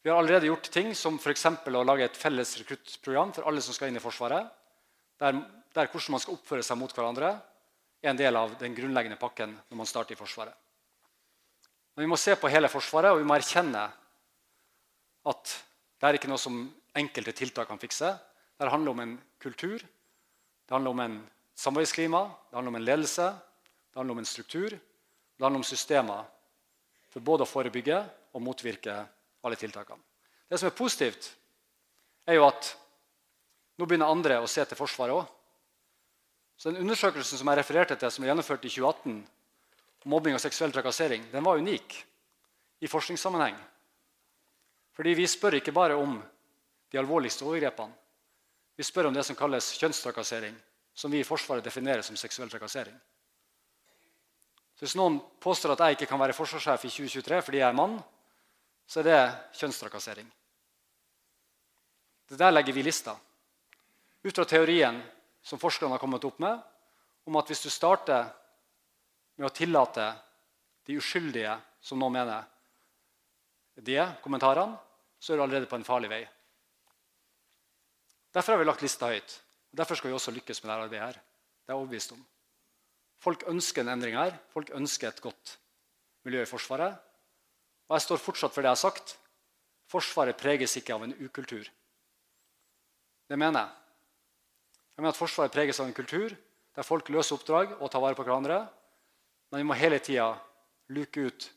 Vi 0.02 0.10
har 0.12 0.20
allerede 0.20 0.46
gjort 0.46 0.70
ting 0.70 0.92
som 0.94 1.18
f.eks. 1.18 1.44
å 1.66 1.82
lage 1.82 2.06
et 2.06 2.16
felles 2.16 2.52
rekruttprogram 2.60 3.32
for 3.34 3.48
alle 3.50 3.60
som 3.64 3.74
skal 3.74 3.90
inn 3.90 3.98
i 3.98 4.02
Forsvaret, 4.02 4.46
der, 5.18 5.40
der 5.74 5.90
hvordan 5.90 6.14
man 6.14 6.22
skal 6.22 6.36
oppføre 6.36 6.62
seg 6.62 6.78
mot 6.78 6.92
hverandre, 6.94 7.32
er 8.04 8.12
en 8.12 8.20
del 8.20 8.38
av 8.38 8.54
den 8.60 8.76
grunnleggende 8.76 9.18
pakken 9.18 9.56
når 9.66 9.80
man 9.80 9.88
starter 9.90 10.14
i 10.14 10.20
Forsvaret. 10.20 10.54
Men 11.96 12.06
vi 12.06 12.10
må 12.12 12.18
se 12.20 12.36
på 12.38 12.48
hele 12.52 12.70
Forsvaret, 12.70 13.10
og 13.10 13.18
vi 13.18 13.26
må 13.26 13.34
erkjenne 13.34 13.82
at 15.26 15.54
det 15.96 16.06
er 16.06 16.18
ikke 16.20 16.30
noe 16.30 16.38
som 16.38 16.60
enkelte 16.96 17.34
tiltak 17.34 17.66
kan 17.68 17.80
fikse. 17.80 18.12
Det 18.56 18.70
handler 18.70 18.94
om 18.94 19.02
en 19.02 19.16
kultur, 19.42 19.80
det 19.82 20.74
handler 20.76 20.94
om 20.94 21.02
en 21.02 21.16
samarbeidsklima, 21.56 22.22
det 22.50 22.56
handler 22.56 22.74
om 22.74 22.78
en 22.80 22.84
ledelse, 22.84 23.26
det 23.92 23.98
handler 23.98 24.12
om 24.12 24.18
en 24.22 24.28
struktur, 24.28 24.70
det 24.70 25.44
handler 25.44 25.62
om 25.62 25.64
systemer 25.64 26.24
for 27.12 27.24
både 27.24 27.46
å 27.46 27.50
forebygge 27.50 28.00
og 28.36 28.44
motvirke 28.44 28.96
alle 29.42 29.56
tiltakene. 29.56 30.02
Det 30.48 30.58
som 30.60 30.68
er 30.68 30.76
positivt, 30.76 31.30
er 32.26 32.38
jo 32.38 32.46
at 32.46 32.74
nå 33.76 33.86
begynner 33.86 34.10
andre 34.10 34.38
å 34.40 34.50
se 34.50 34.64
til 34.64 34.78
Forsvaret 34.78 35.16
òg. 35.16 35.24
Så 36.56 36.70
den 36.70 36.80
undersøkelsen 36.84 37.38
som 37.38 37.48
jeg 37.50 37.58
refererte 37.58 37.96
til, 38.00 38.10
som 38.12 38.24
er 38.24 38.30
gjennomført 38.32 38.64
i 38.64 38.72
2018, 38.72 39.16
mobbing 40.06 40.36
og 40.36 40.40
seksuell 40.40 40.72
trakassering, 40.72 41.26
den 41.32 41.44
var 41.44 41.58
unik 41.60 41.96
i 42.80 42.88
forskningssammenheng. 42.88 43.56
Fordi 44.96 45.12
vi 45.18 45.26
spør 45.28 45.58
ikke 45.58 45.74
bare 45.76 45.98
om 45.98 46.16
de 46.92 47.00
alvorligste 47.00 47.44
overgrepene. 47.44 47.92
Vi 48.76 48.84
spør 48.84 49.10
om 49.10 49.16
det 49.16 49.24
som 49.26 49.36
kalles 49.36 49.72
kjønnstrakassering, 49.80 50.54
som 50.96 51.12
vi 51.12 51.20
i 51.20 51.28
Forsvaret 51.28 51.64
definerer 51.64 52.02
som 52.02 52.16
seksuell 52.16 52.50
trakassering. 52.50 52.96
Så 54.76 54.84
Hvis 54.84 54.96
noen 54.96 55.18
påstår 55.40 55.74
at 55.74 55.82
jeg 55.84 55.96
ikke 55.96 56.08
kan 56.10 56.20
være 56.20 56.36
forsvarssjef 56.36 56.84
i 56.84 56.92
2023 56.92 57.42
fordi 57.44 57.60
jeg 57.60 57.68
er 57.68 57.76
mann, 57.76 57.98
så 58.86 59.00
er 59.00 59.08
det 59.08 59.20
kjønnstrakassering. 59.60 60.26
Det 62.28 62.38
der 62.38 62.52
legger 62.52 62.74
vi 62.74 62.84
lista. 62.84 63.16
Ut 64.24 64.34
fra 64.34 64.44
teorien 64.44 64.98
som 65.42 65.60
forskerne 65.60 65.94
har 65.94 66.02
kommet 66.02 66.24
opp 66.24 66.40
med, 66.42 66.58
om 67.26 67.36
at 67.36 67.48
hvis 67.50 67.62
du 67.62 67.70
starter 67.70 68.28
med 69.36 69.48
å 69.48 69.54
tillate 69.54 70.10
de 70.86 70.96
uskyldige, 70.98 71.54
som 71.80 72.00
noen 72.00 72.14
mener, 72.16 72.44
de 73.76 73.98
kommentarene, 74.22 74.78
så 75.18 75.32
er 75.32 75.38
du 75.38 75.44
allerede 75.44 75.68
på 75.70 75.78
en 75.78 75.86
farlig 75.86 76.10
vei. 76.10 76.22
Derfor 78.34 78.54
har 78.54 78.60
vi 78.60 78.68
lagt 78.68 78.84
lista 78.84 79.10
høyt. 79.10 79.40
Derfor 79.76 79.98
skal 79.98 80.10
vi 80.10 80.16
også 80.16 80.32
lykkes 80.32 80.62
med 80.62 80.70
dette 80.70 80.84
arbeidet. 80.86 81.06
her. 81.06 81.12
Det 81.12 81.72
er 81.72 81.74
jeg 81.74 81.76
overbevist 81.76 82.12
om. 82.12 82.26
Folk 83.18 83.44
ønsker 83.46 83.82
en 83.82 83.88
endring 83.88 84.16
her. 84.16 84.38
Folk 84.52 84.70
ønsker 84.74 85.08
et 85.08 85.20
godt 85.20 85.58
miljø 86.24 86.42
i 86.42 86.48
Forsvaret. 86.48 86.96
Og 87.88 87.94
jeg 87.96 88.02
står 88.02 88.22
fortsatt 88.22 88.54
for 88.54 88.62
det 88.62 88.70
jeg 88.70 88.76
har 88.76 88.84
sagt. 88.90 89.16
Forsvaret 89.86 90.36
preges 90.36 90.76
ikke 90.76 90.94
av 90.94 91.04
en 91.04 91.14
ukultur. 91.20 91.68
Det 93.28 93.38
mener 93.38 93.60
jeg. 93.60 93.70
Jeg 94.96 95.02
mener 95.02 95.14
at 95.14 95.20
Forsvaret 95.20 95.52
preges 95.52 95.80
av 95.80 95.86
en 95.86 95.96
kultur 95.96 96.34
der 96.76 96.84
folk 96.84 97.08
løser 97.08 97.36
oppdrag 97.36 97.76
og 97.80 97.90
tar 97.90 98.02
vare 98.04 98.16
på 98.16 98.24
hverandre. 98.24 98.58
Men 99.50 99.62
vi 99.62 99.68
må 99.68 99.76
hele 99.78 99.98
tida 99.98 100.32
luke 100.88 101.20
ut 101.20 101.50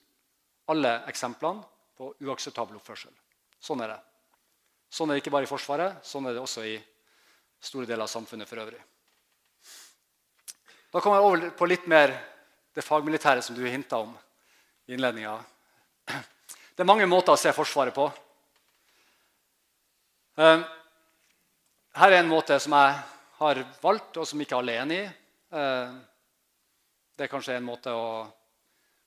alle 0.70 1.00
eksemplene 1.10 1.64
på 1.98 2.14
uakseptabel 2.24 2.78
oppførsel. 2.80 3.12
Sånn 3.60 3.82
er 3.84 3.96
det. 3.96 4.00
Sånn 4.90 5.10
er 5.10 5.18
det 5.18 5.24
ikke 5.24 5.34
bare 5.34 5.46
i 5.46 5.50
Forsvaret, 5.50 6.00
sånn 6.06 6.30
er 6.30 6.38
det 6.38 6.42
også 6.42 6.64
i 6.66 6.78
store 7.60 7.86
deler 7.86 8.06
av 8.06 8.12
samfunnet 8.12 8.50
for 8.50 8.62
øvrig. 8.62 8.80
Da 10.90 11.02
kommer 11.02 11.20
jeg 11.20 11.28
over 11.28 11.52
på 11.58 11.68
litt 11.70 11.86
mer 11.90 12.16
det 12.74 12.86
fagmilitære 12.86 13.44
som 13.46 13.56
du 13.56 13.66
hinta 13.68 14.00
om 14.02 14.14
i 14.88 14.96
innledninga. 14.96 15.36
Det 16.08 16.84
er 16.84 16.88
mange 16.88 17.06
måter 17.10 17.36
å 17.36 17.40
se 17.40 17.52
Forsvaret 17.54 17.94
på. 17.94 18.08
Eh, 20.40 20.62
her 22.00 22.14
er 22.14 22.22
en 22.22 22.32
måte 22.32 22.56
som 22.64 22.74
jeg 22.78 22.94
har 23.40 23.60
valgt, 23.82 24.18
og 24.18 24.28
som 24.28 24.42
ikke 24.42 24.56
alle 24.58 24.76
er 24.76 24.86
enig 24.86 25.02
i. 25.04 25.10
Eh, 25.60 25.98
det 27.20 27.26
er 27.26 27.32
kanskje 27.32 27.58
en 27.60 27.68
måte 27.68 27.92
å 27.92 28.08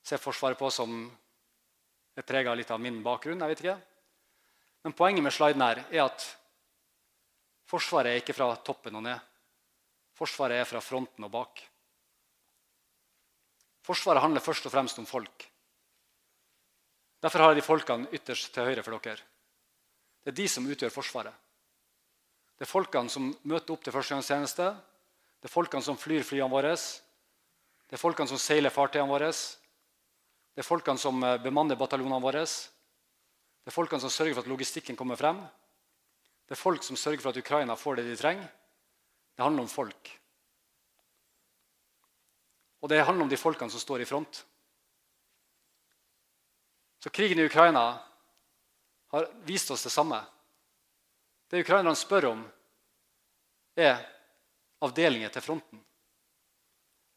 se 0.05 0.19
Forsvaret 0.21 0.59
på 0.61 0.69
som 0.71 0.93
er 2.13 2.29
prega 2.29 2.55
litt 2.55 2.71
av 2.71 2.81
min 2.81 3.01
bakgrunn. 3.03 3.41
jeg 3.41 3.49
vet 3.49 3.65
ikke. 3.65 3.79
Men 4.85 4.93
poenget 4.93 5.25
med 5.25 5.33
sliden 5.33 5.63
her 5.65 5.85
er 5.91 6.05
at 6.05 6.27
Forsvaret 7.73 8.13
er 8.13 8.21
ikke 8.21 8.37
fra 8.37 8.51
toppen 8.61 8.99
og 8.99 9.05
ned. 9.07 9.29
Forsvaret 10.13 10.61
er 10.61 10.69
fra 10.69 10.83
fronten 10.85 11.25
og 11.25 11.33
bak. 11.33 11.63
Forsvaret 13.83 14.21
handler 14.23 14.45
først 14.45 14.69
og 14.69 14.75
fremst 14.75 15.01
om 15.01 15.09
folk. 15.09 15.47
Derfor 17.23 17.39
har 17.39 17.53
jeg 17.53 17.63
de 17.63 17.65
folkene 17.65 18.11
ytterst 18.13 18.53
til 18.53 18.67
høyre 18.69 18.85
for 18.85 18.99
dere. 18.99 19.25
Det 20.23 20.35
er 20.35 20.37
de 20.37 20.49
som 20.51 20.67
utgjør 20.69 20.93
Forsvaret. 20.93 21.35
Det 22.59 22.67
er 22.69 22.71
folkene 22.71 23.11
som 23.11 23.33
møter 23.49 23.75
opp 23.75 23.83
til 23.83 23.95
førstegangstjeneste. 23.95 24.69
Det 25.41 25.49
er 25.49 25.55
folkene 25.55 25.83
som 25.83 25.97
flyr 25.99 26.23
flyene 26.23 26.53
våre. 26.53 26.77
Det 26.77 27.97
er 27.97 28.03
folkene 28.03 28.31
som 28.31 28.39
seiler 28.39 28.71
fartøyene 28.71 29.11
våre. 29.11 29.33
Det 29.33 30.63
er 30.63 30.69
folkene 30.69 31.01
som 31.01 31.25
bemanner 31.43 31.81
bataljonene 31.81 32.21
våre. 32.23 32.45
Det 32.45 33.73
er 33.73 33.75
folkene 33.75 34.05
som 34.05 34.13
sørger 34.13 34.37
for 34.37 34.45
at 34.45 34.53
logistikken 34.53 34.99
kommer 34.99 35.19
frem. 35.19 35.41
Det 36.53 36.59
er 36.59 36.67
folk 36.69 36.83
som 36.85 36.99
sørger 37.01 37.23
for 37.25 37.33
at 37.33 37.39
Ukraina 37.41 37.73
får 37.81 37.97
det 37.97 38.03
de 38.11 38.15
trenger. 38.21 38.49
Det 39.33 39.41
handler 39.41 39.65
om 39.65 39.71
folk. 39.73 40.09
Og 42.85 42.91
det 42.93 42.99
handler 43.01 43.25
om 43.25 43.31
de 43.31 43.39
folkene 43.41 43.73
som 43.73 43.81
står 43.81 44.03
i 44.03 44.05
front. 44.05 44.43
Så 47.01 47.09
krigen 47.09 47.41
i 47.41 47.47
Ukraina 47.49 47.87
har 49.15 49.31
vist 49.49 49.73
oss 49.73 49.87
det 49.87 49.95
samme. 49.95 50.19
Det 51.49 51.63
ukrainerne 51.65 51.97
spør 51.97 52.27
om, 52.35 52.43
er 53.73 54.03
avdelinger 54.85 55.33
til 55.33 55.47
fronten. 55.47 55.81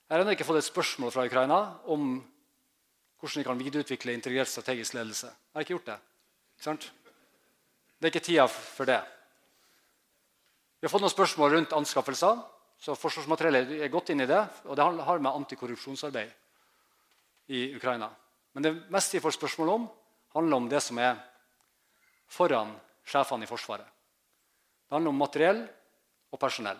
Jeg 0.07 0.15
har 0.15 0.23
ennå 0.23 0.37
ikke 0.37 0.47
fått 0.47 0.61
et 0.61 0.69
spørsmål 0.69 1.11
fra 1.11 1.25
Ukraina 1.27 1.57
om 1.91 2.21
hvordan 3.19 3.43
de 3.43 3.45
kan 3.49 3.59
videreutvikle 3.59 4.15
integrert 4.15 4.53
strategisk 4.53 4.95
ledelse. 4.95 5.27
Jeg 5.27 5.59
har 5.59 5.67
ikke 5.67 5.75
gjort 5.75 5.91
det. 5.91 5.99
Det 6.63 8.07
er 8.07 8.13
ikke 8.13 8.23
tida 8.29 8.47
for 8.47 8.87
det. 8.87 9.01
Vi 10.85 10.87
har 10.87 10.93
fått 10.93 11.01
noen 11.01 11.09
spørsmål 11.09 11.49
rundt 11.49 11.71
anskaffelser. 11.73 12.41
så 12.77 12.93
Forsvarsmateriellet 12.93 13.71
er 13.81 13.89
godt 13.89 14.11
inn 14.13 14.21
i 14.21 14.27
det. 14.29 14.37
Og 14.69 14.75
det 14.77 14.83
har 14.85 15.17
med 15.17 15.31
antikorrupsjonsarbeid 15.31 16.29
i 17.47 17.73
Ukraina. 17.73 18.11
Men 18.53 18.63
det 18.63 18.73
meste 18.93 19.17
vi 19.17 19.21
får 19.23 19.33
spørsmål 19.33 19.69
om, 19.73 19.87
handler 20.35 20.57
om 20.57 20.69
det 20.69 20.83
som 20.85 20.99
er 21.01 21.15
foran 22.27 22.75
sjefene 23.01 23.43
i 23.43 23.49
Forsvaret. 23.49 23.87
Det 24.85 24.93
handler 24.93 25.09
om 25.09 25.17
materiell 25.17 25.63
og 26.29 26.39
personell. 26.39 26.77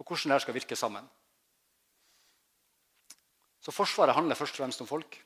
Og 0.00 0.06
hvordan 0.08 0.32
det 0.32 0.40
skal 0.46 0.56
virke 0.56 0.76
sammen. 0.76 1.04
Så 3.60 3.70
Forsvaret 3.70 4.16
handler 4.16 4.34
først 4.34 4.56
og 4.56 4.64
fremst 4.64 4.80
om 4.80 4.88
folk. 4.88 5.20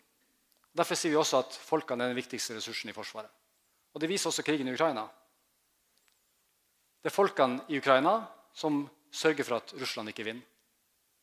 Derfor 0.74 0.98
sier 0.98 1.14
vi 1.14 1.22
også 1.22 1.44
at 1.46 1.62
folkene 1.62 2.04
er 2.04 2.10
den 2.10 2.18
viktigste 2.18 2.58
ressursen 2.58 2.90
i 2.90 2.98
Forsvaret. 2.98 3.30
Og 3.94 4.00
Det 4.00 4.08
viser 4.08 4.34
også 4.34 4.42
krigen 4.42 4.66
i 4.66 4.74
Ukraina. 4.74 5.06
Det 7.08 7.14
er 7.14 7.22
folkene 7.24 7.62
i 7.72 7.78
Ukraina 7.80 8.18
som 8.52 8.82
sørger 9.08 9.46
for 9.46 9.56
at 9.56 9.70
Russland 9.80 10.10
ikke 10.10 10.26
vinner. 10.26 10.44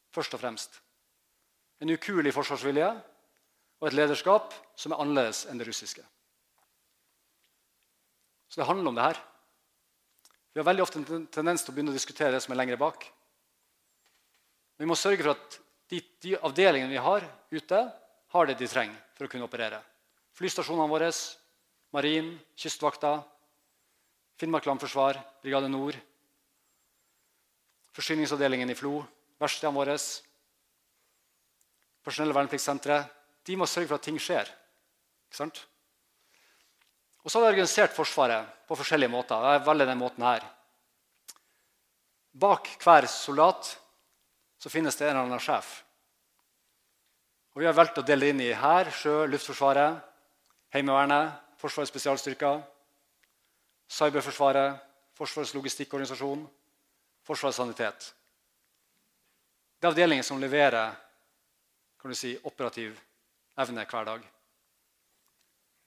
Først 0.09 0.33
og 0.33 0.39
fremst. 0.41 0.79
En 1.77 1.91
ukuelig 1.93 2.31
forsvarsvilje 2.33 2.87
og 2.89 3.85
et 3.85 3.93
lederskap 3.93 4.55
som 4.73 4.95
er 4.95 5.03
annerledes 5.03 5.43
enn 5.45 5.61
det 5.61 5.67
russiske. 5.67 6.01
Så 8.49 8.63
det 8.63 8.65
handler 8.65 8.89
om 8.89 8.97
det 8.97 9.05
her. 9.05 9.19
Vi 10.55 10.63
har 10.63 10.65
veldig 10.71 10.85
ofte 10.87 11.03
en 11.03 11.29
tendens 11.29 11.61
til 11.61 11.69
å 11.69 11.77
begynne 11.77 11.93
å 11.93 11.99
diskutere 11.99 12.33
det 12.33 12.41
som 12.41 12.57
er 12.57 12.61
lengre 12.63 12.81
bak. 12.81 13.05
Vi 14.81 14.89
må 14.89 14.97
sørge 14.97 15.21
for 15.21 15.35
at 15.35 15.59
de, 15.93 16.01
de 16.25 16.33
avdelingene 16.39 16.95
vi 16.95 17.05
har 17.11 17.29
ute, 17.53 17.83
har 18.33 18.49
det 18.49 18.57
de 18.57 18.73
trenger 18.73 18.97
for 19.13 19.29
å 19.29 19.35
kunne 19.35 19.45
operere. 19.45 19.83
Flystasjonene 20.33 20.89
våre, 20.89 21.13
Marin, 21.93 22.33
Kystvakta, 22.57 23.19
Finnmark 24.37 24.65
landforsvar, 24.65 25.21
Brigade 25.41 25.69
Nord. 25.69 25.95
forsyningsavdelingen 27.95 28.69
i 28.69 28.75
FLO, 28.75 29.05
verkstedene 29.39 29.77
våre, 29.77 29.95
personell- 32.03 32.33
og 32.33 32.35
vernepliktssenteret 32.35 33.13
De 33.45 33.55
må 33.55 33.65
sørge 33.65 33.87
for 33.87 33.95
at 33.95 34.01
ting 34.01 34.17
skjer. 34.19 34.49
Ikke 35.29 35.37
sant? 35.37 35.67
Og 37.23 37.31
så 37.31 37.39
har 37.39 37.45
vi 37.45 37.53
organisert 37.53 37.93
Forsvaret 37.93 38.67
på 38.67 38.75
forskjellige 38.75 39.09
måter. 39.13 39.37
Jeg 39.53 39.65
velger 39.65 39.85
denne 39.85 40.01
måten 40.01 40.25
her. 40.25 40.43
Bak 42.33 42.67
hver 42.83 43.05
soldat 43.05 43.69
så 44.57 44.69
finnes 44.69 44.97
det 44.97 45.07
en 45.07 45.11
eller 45.15 45.27
annen 45.27 45.39
sjef. 45.39 45.83
Og 47.53 47.61
Vi 47.61 47.65
har 47.69 47.77
valgt 47.77 48.01
å 48.01 48.03
dele 48.03 48.33
inn 48.33 48.41
i 48.41 48.51
hær, 48.51 48.89
sjø, 48.91 49.27
Luftforsvaret, 49.29 50.01
Heimevernet, 50.73 51.37
Forsvarets 51.61 51.93
spesialstyrker, 51.93 52.63
Cyberforsvaret, 53.87 54.81
Forsvarets 55.15 55.53
logistikkorganisasjon, 55.55 56.45
Forsvarets 57.23 57.57
sanitet. 57.57 58.13
Det 59.79 59.87
er 59.87 59.93
avdelinger 59.93 60.25
som 60.25 60.41
leverer 60.41 60.95
si, 62.13 62.35
operativ 62.43 62.97
evne 63.57 63.85
hver 63.89 64.05
dag. 64.05 64.25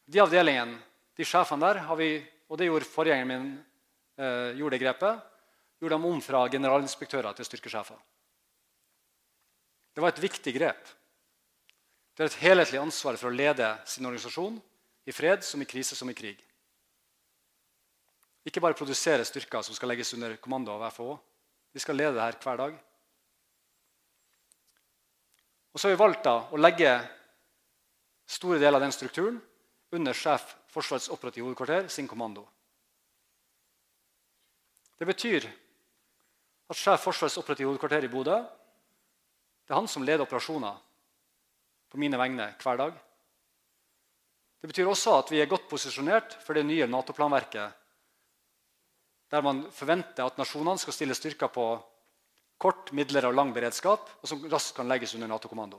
De 0.08 0.20
avdelingene, 0.22 0.78
de 1.18 1.26
sjefene 1.26 1.66
der, 1.66 1.82
har 1.84 1.98
vi, 1.98 2.12
og 2.48 2.58
det 2.58 2.68
gjorde 2.68 2.88
forgjengeren 2.88 3.28
min 3.28 3.48
eh, 4.18 4.56
gjorde 4.58 4.76
det 4.76 4.82
grepet, 4.82 5.20
gjorde 5.78 5.94
dem 5.94 6.06
om 6.08 6.22
fra 6.24 6.46
generalinspektører 6.50 7.36
til 7.36 7.46
styrkesjefer. 7.46 7.98
Det 9.94 10.02
var 10.02 10.14
et 10.14 10.22
viktig 10.22 10.54
grep. 10.54 10.90
Det 12.14 12.24
er 12.24 12.30
et 12.30 12.42
helhetlig 12.42 12.80
ansvar 12.80 13.18
for 13.18 13.30
å 13.30 13.34
lede 13.34 13.66
sin 13.86 14.06
organisasjon 14.06 14.58
i 15.06 15.14
fred 15.14 15.44
som 15.46 15.62
i 15.62 15.68
krise 15.68 15.98
som 15.98 16.10
i 16.10 16.16
krig. 16.18 16.38
Ikke 18.48 18.62
bare 18.64 18.76
produsere 18.78 19.26
styrker 19.28 19.64
som 19.66 19.76
skal 19.76 19.92
legges 19.92 20.14
under 20.16 20.36
kommando 20.40 20.72
av 20.72 20.86
FHO. 20.94 21.16
Vi 21.74 21.82
skal 21.82 21.98
lede 22.00 22.16
dette 22.16 22.40
hver 22.46 22.60
dag. 22.62 22.76
Og 25.72 25.80
så 25.80 25.88
har 25.88 25.94
vi 25.94 26.00
valgt 26.00 26.24
da 26.24 26.36
å 26.48 26.60
legge 26.60 26.94
store 28.28 28.60
deler 28.60 28.80
av 28.80 28.86
den 28.86 28.94
strukturen 28.94 29.36
under 29.92 30.16
sjef 30.16 30.54
Forsvarets 30.68 31.08
operative 31.12 31.46
hovedkvarter 31.46 31.86
sin 31.92 32.08
kommando. 32.08 32.42
Det 34.98 35.06
betyr 35.08 35.46
at 36.68 36.76
sjef 36.76 37.04
Forsvarets 37.06 37.38
operative 37.40 37.70
hovedkvarter 37.70 38.04
i 38.04 38.12
Bodø 38.12 38.36
det 39.68 39.74
er 39.74 39.82
han 39.82 39.88
som 39.88 40.04
leder 40.04 40.24
operasjoner 40.24 40.76
på 41.92 41.98
mine 42.00 42.16
vegne 42.16 42.46
hver 42.56 42.78
dag. 42.80 42.94
Det 44.60 44.70
betyr 44.70 44.88
også 44.88 45.18
at 45.18 45.32
vi 45.32 45.42
er 45.42 45.50
godt 45.50 45.66
posisjonert 45.68 46.38
for 46.40 46.56
det 46.56 46.64
nye 46.64 46.88
Nato-planverket, 46.88 47.74
der 49.28 49.44
man 49.44 49.62
forventer 49.74 50.26
at 50.26 50.38
nasjonene 50.40 50.80
skal 50.80 50.96
stille 50.96 51.16
styrker 51.16 51.50
på 51.52 51.66
kort, 52.58 52.92
midler 52.96 53.28
og 53.28 53.36
lang 53.36 53.52
beredskap, 53.54 54.08
og 54.22 54.28
som 54.28 54.42
raskt 54.50 54.76
kan 54.76 54.88
legges 54.88 55.14
under 55.14 55.30
Nato-kommando. 55.30 55.78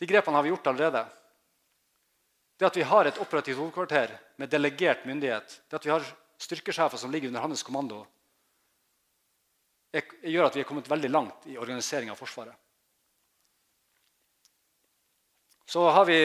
De 0.00 0.08
grepene 0.10 0.34
har 0.36 0.42
vi 0.42 0.50
gjort 0.50 0.66
allerede. 0.72 1.04
Det 2.58 2.66
at 2.66 2.76
vi 2.76 2.88
har 2.88 3.06
et 3.06 3.20
operativt 3.22 3.58
hovedkvarter 3.60 4.16
med 4.38 4.50
delegert 4.50 5.06
myndighet, 5.06 5.60
det 5.68 5.78
at 5.78 5.86
vi 5.86 5.92
har 5.92 6.08
styrkesjefer 6.42 6.98
som 6.98 7.12
ligger 7.12 7.30
under 7.30 7.44
hans 7.44 7.62
kommando, 7.62 8.02
gjør 9.92 10.48
at 10.48 10.56
vi 10.56 10.62
er 10.64 10.66
kommet 10.66 10.90
veldig 10.90 11.10
langt 11.12 11.46
i 11.46 11.58
organisering 11.60 12.10
av 12.10 12.18
Forsvaret. 12.18 12.56
Så 15.68 15.84
har 15.88 16.04
vi 16.08 16.18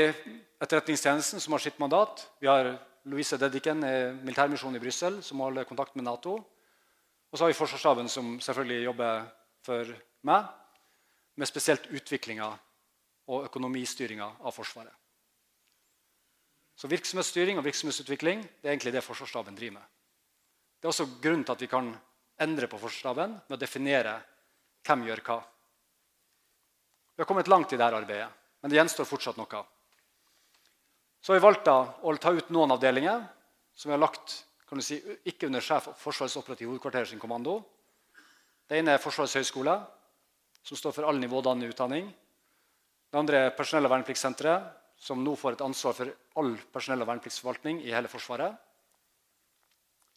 Etterretningstjenesten, 0.58 1.40
som 1.40 1.54
har 1.54 1.62
sitt 1.62 1.78
mandat. 1.80 2.24
Vi 2.42 2.50
har 2.50 2.72
Louise 3.08 3.38
Dedichen 3.40 3.84
i 3.88 3.96
militærmisjonen 4.20 4.76
i 4.76 4.84
Brussel, 4.84 5.22
som 5.24 5.40
holder 5.40 5.68
kontakt 5.68 5.96
med 5.96 6.04
Nato. 6.04 6.36
Og 7.32 7.38
så 7.38 7.46
har 7.46 7.52
vi 7.52 7.58
Forsvarsstaben, 7.58 8.10
som 8.10 8.38
selvfølgelig 8.44 8.84
jobber 8.84 9.28
for 9.64 9.92
meg, 10.28 10.48
med 11.38 11.48
spesielt 11.48 11.88
utviklinga 11.94 12.50
og 13.32 13.46
økonomistyringa 13.48 14.28
av 14.44 14.56
Forsvaret. 14.56 14.94
Så 16.78 16.90
Virksomhetsstyring 16.92 17.58
og 17.58 17.66
virksomhetsutvikling 17.66 18.44
det 18.44 18.68
er 18.68 18.76
egentlig 18.76 18.94
det 18.94 19.06
Forsvarsstaben 19.06 19.56
driver 19.58 19.80
med. 19.80 19.88
Det 20.78 20.86
er 20.86 20.94
også 20.94 21.08
grunnen 21.22 21.46
til 21.46 21.56
at 21.56 21.64
vi 21.64 21.72
kan 21.72 21.94
endre 22.44 22.68
på 22.70 22.78
Forsvarsstaben 22.78 23.34
med 23.40 23.56
å 23.56 23.62
definere 23.62 24.18
hvem 24.86 25.08
gjør 25.08 25.24
hva. 25.26 25.40
Vi 27.16 27.24
har 27.24 27.30
kommet 27.30 27.50
langt 27.50 27.74
i 27.74 27.80
dette 27.80 27.98
arbeidet, 27.98 28.30
men 28.62 28.72
det 28.72 28.78
gjenstår 28.78 29.10
fortsatt 29.10 29.40
noe. 29.40 29.64
Så 31.28 31.34
har 31.34 31.42
vi 31.42 31.44
valgt 31.44 31.68
å 31.68 32.12
ta 32.24 32.32
ut 32.32 32.52
noen 32.56 32.72
avdelinger 32.72 33.26
som 33.76 33.90
vi 33.90 33.98
har 33.98 34.00
lagt 34.00 34.46
kan 34.64 34.80
du 34.80 34.84
si, 34.86 34.96
ikke 35.28 35.50
under 35.50 35.60
sjef 35.60 35.90
Forsvarets 36.00 36.38
operative 36.40 36.72
hovedkvarter 36.72 37.10
sin 37.10 37.20
kommando. 37.20 37.58
Det 38.64 38.80
ene 38.80 38.94
er 38.96 39.04
Forsvarets 39.04 39.36
høgskole, 39.36 39.74
som 40.64 40.80
står 40.80 40.96
for 40.96 41.10
all 41.10 41.20
nivådannende 41.20 41.68
utdanning. 41.74 42.08
Det 43.12 43.20
andre 43.20 43.44
er 43.44 43.54
Personell- 43.60 43.84
og 43.84 43.92
vernepliktssenteret, 43.98 44.72
som 44.96 45.20
nå 45.20 45.36
får 45.36 45.60
et 45.60 45.68
ansvar 45.68 46.00
for 46.00 46.16
all 46.40 46.56
personell- 46.72 47.04
og 47.04 47.12
vernepliktsforvaltning 47.12 47.84
i 47.84 47.92
hele 47.92 48.08
Forsvaret. 48.08 48.56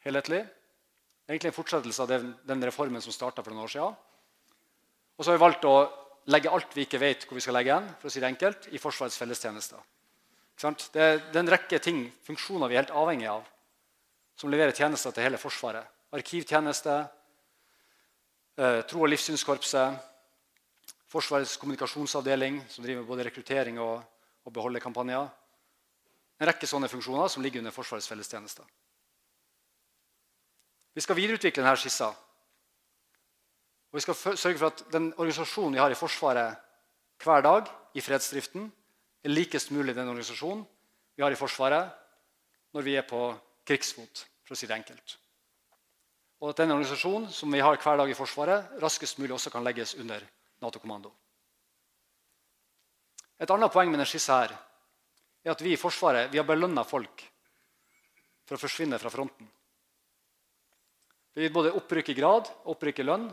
Helhetlig. 0.07 0.45
Egentlig 1.27 1.51
en 1.51 1.61
fortsettelse 1.61 2.07
av 2.07 2.15
den, 2.15 2.35
den 2.47 2.67
reformen 2.71 3.03
som 3.03 3.19
starta 3.19 3.43
for 3.43 3.51
noen 3.51 3.67
år 3.67 3.75
siden. 3.75 4.03
Og 5.19 5.27
så 5.27 5.35
har 5.35 5.43
vi 5.43 5.49
valgt 5.49 5.67
å 5.67 5.79
legge 6.31 6.55
alt 6.55 6.79
vi 6.79 6.87
ikke 6.87 7.03
vet 7.03 7.27
hvor 7.27 7.35
vi 7.35 7.49
skal 7.51 7.59
legge 7.59 7.75
den, 7.75 7.97
for 7.99 8.07
å 8.07 8.15
si 8.15 8.23
det 8.23 8.31
enkelt, 8.31 8.71
i 8.71 8.79
Forsvarets 8.79 9.19
fellestjenester. 9.19 9.91
Det 10.61 11.01
er, 11.01 11.23
en 11.41 11.49
rekke 11.49 11.79
ting, 11.81 12.03
funksjoner 12.27 12.69
vi 12.69 12.77
er 12.77 12.83
helt 12.83 12.93
avhengig 12.93 13.29
av, 13.33 13.47
som 14.37 14.51
leverer 14.53 14.77
tjenester 14.77 15.15
til 15.17 15.25
hele 15.25 15.41
Forsvaret. 15.41 15.87
Arkivtjeneste, 16.13 16.97
eh, 18.59 18.81
tro- 18.85 19.05
og 19.07 19.09
livssynskorpset, 19.09 20.07
Forsvarets 21.11 21.57
kommunikasjonsavdeling, 21.57 22.61
som 22.69 22.85
driver 22.85 23.01
med 23.01 23.09
både 23.09 23.25
rekruttering 23.27 23.81
og, 23.81 24.03
og 24.45 24.53
beholderkampanjer. 24.53 25.31
En 26.41 26.47
rekke 26.47 26.69
sånne 26.69 26.89
funksjoner 26.89 27.29
som 27.29 27.43
ligger 27.43 27.65
under 27.65 27.75
Forsvarets 27.75 28.09
fellestjenester. 28.09 28.65
Vi 30.95 31.01
skal 31.01 31.17
videreutvikle 31.17 31.65
denne 31.65 31.77
skissa. 31.81 32.13
Og 33.91 33.99
vi 33.99 34.05
skal 34.05 34.37
sørge 34.37 34.59
for 34.59 34.71
at 34.71 34.85
den 34.93 35.11
organisasjonen 35.17 35.75
vi 35.75 35.83
har 35.83 35.91
i 35.91 35.99
Forsvaret 35.99 36.61
hver 37.25 37.43
dag 37.43 37.73
i 37.95 38.05
fredsdriften, 38.05 38.71
er 39.25 39.33
likest 39.33 39.73
mulig 39.75 39.95
den 39.97 40.09
organisasjonen 40.09 40.65
vi 41.17 41.25
har 41.25 41.33
i 41.33 41.39
Forsvaret 41.39 41.97
når 42.75 42.87
vi 42.87 42.95
er 42.97 43.07
på 43.09 43.21
krigsfot, 43.67 44.25
for 44.47 44.55
å 44.55 44.59
si 44.59 44.69
det 44.69 44.77
enkelt. 44.77 45.17
Og 46.41 46.53
at 46.53 46.63
den 46.63 46.73
organisasjonen 46.73 47.29
som 47.35 47.53
vi 47.53 47.61
har 47.61 47.77
hver 47.77 47.99
dag 48.01 48.11
i 48.11 48.17
Forsvaret, 48.17 48.77
raskest 48.81 49.19
mulig 49.21 49.35
også 49.37 49.53
kan 49.53 49.67
legges 49.67 49.97
under 50.01 50.25
Nato-kommando. 50.63 51.13
Et 53.41 53.51
annet 53.51 53.73
poeng 53.73 53.91
med 53.91 53.99
denne 53.99 54.09
skissa 54.09 54.41
her 54.43 54.55
er 55.45 55.53
at 55.53 55.63
vi 55.65 55.75
i 55.75 55.81
Forsvaret 55.81 56.33
vi 56.33 56.41
har 56.41 56.49
belønna 56.49 56.85
folk 56.85 57.25
for 58.49 58.57
å 58.57 58.61
forsvinne 58.61 58.99
fra 59.01 59.13
fronten. 59.13 59.49
Vi 61.35 61.47
gitt 61.47 61.55
både 61.55 61.73
opprykk 61.79 62.11
i 62.11 62.17
grad 62.19 62.49
og 62.65 62.75
opprykk 62.75 63.01
i 63.01 63.07
lønn 63.07 63.29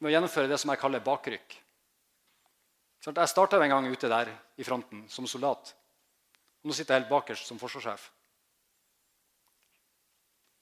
med 0.00 0.10
å 0.10 0.12
gjennomføre 0.12 0.50
det 0.50 0.58
som 0.60 0.72
jeg 0.72 0.80
kaller 0.82 1.04
bakrykk. 1.04 1.54
Jeg 3.04 3.28
starta 3.28 3.58
en 3.60 3.68
gang 3.68 3.86
ute 3.92 4.08
der 4.08 4.30
i 4.56 4.64
fronten 4.64 5.04
som 5.12 5.26
soldat. 5.28 5.74
Og 6.62 6.70
nå 6.70 6.76
sitter 6.76 6.94
jeg 6.94 7.02
helt 7.02 7.10
bakerst 7.10 7.50
som 7.50 7.58
forsvarssjef. 7.60 8.06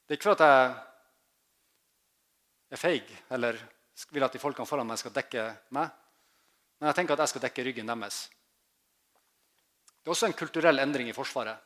Det 0.03 0.17
er 0.17 0.19
ikke 0.19 0.31
for 0.33 0.35
at 0.35 0.43
jeg 0.43 0.75
er 2.75 2.81
feig 2.81 3.13
eller 3.31 3.61
vil 4.11 4.27
at 4.27 4.35
de 4.35 4.43
folkene 4.43 4.67
foran 4.67 4.89
meg 4.89 4.99
skal 4.99 5.15
dekke 5.15 5.45
meg. 5.77 5.93
Men 6.81 6.91
jeg 6.91 6.99
tenker 6.99 7.15
at 7.15 7.23
jeg 7.23 7.35
skal 7.35 7.45
dekke 7.47 7.65
ryggen 7.69 7.93
deres. 7.93 8.25
Det 10.03 10.11
er 10.11 10.15
også 10.17 10.27
en 10.27 10.35
kulturell 10.35 10.83
endring 10.83 11.09
i 11.09 11.15
Forsvaret. 11.15 11.57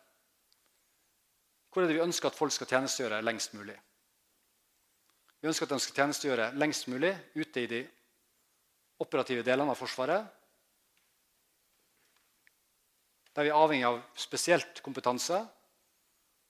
Hvor 1.72 1.84
er 1.84 1.88
det 1.88 1.96
vi 1.96 2.04
ønsker 2.04 2.28
at 2.28 2.36
folk 2.36 2.52
skal 2.52 2.68
tjenestegjøre 2.68 3.22
lengst 3.24 3.54
mulig? 3.56 3.76
Vi 5.40 5.48
ønsker 5.48 5.64
at 5.64 5.72
de 5.72 5.80
skal 5.80 6.02
tjenestegjøre 6.02 6.50
lengst 6.60 6.88
mulig 6.92 7.14
ute 7.36 7.62
i 7.62 7.70
de 7.70 7.80
operative 9.00 9.44
delene 9.44 9.72
av 9.72 9.80
Forsvaret. 9.80 10.24
Der 13.36 13.44
vi 13.44 13.52
er 13.52 13.58
avhengig 13.60 13.84
av 13.84 13.98
spesielt 14.16 14.80
kompetanse 14.84 15.42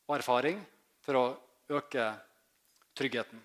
og 0.07 0.13
erfaring 0.15 0.61
for 1.03 1.19
å 1.19 1.25
øke 1.81 2.05
tryggheten. 2.95 3.41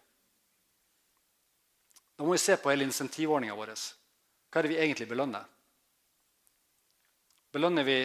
Da 2.14 2.28
må 2.28 2.36
vi 2.36 2.44
se 2.44 2.54
på 2.62 2.70
hele 2.70 2.86
insentivordninga 2.86 3.56
vår. 3.58 3.74
Hva 3.74 4.62
er 4.62 4.68
det 4.68 4.72
vi 4.76 4.78
egentlig 4.78 5.08
belønner? 5.10 5.48
Belønner 7.52 7.88
vi 7.88 7.98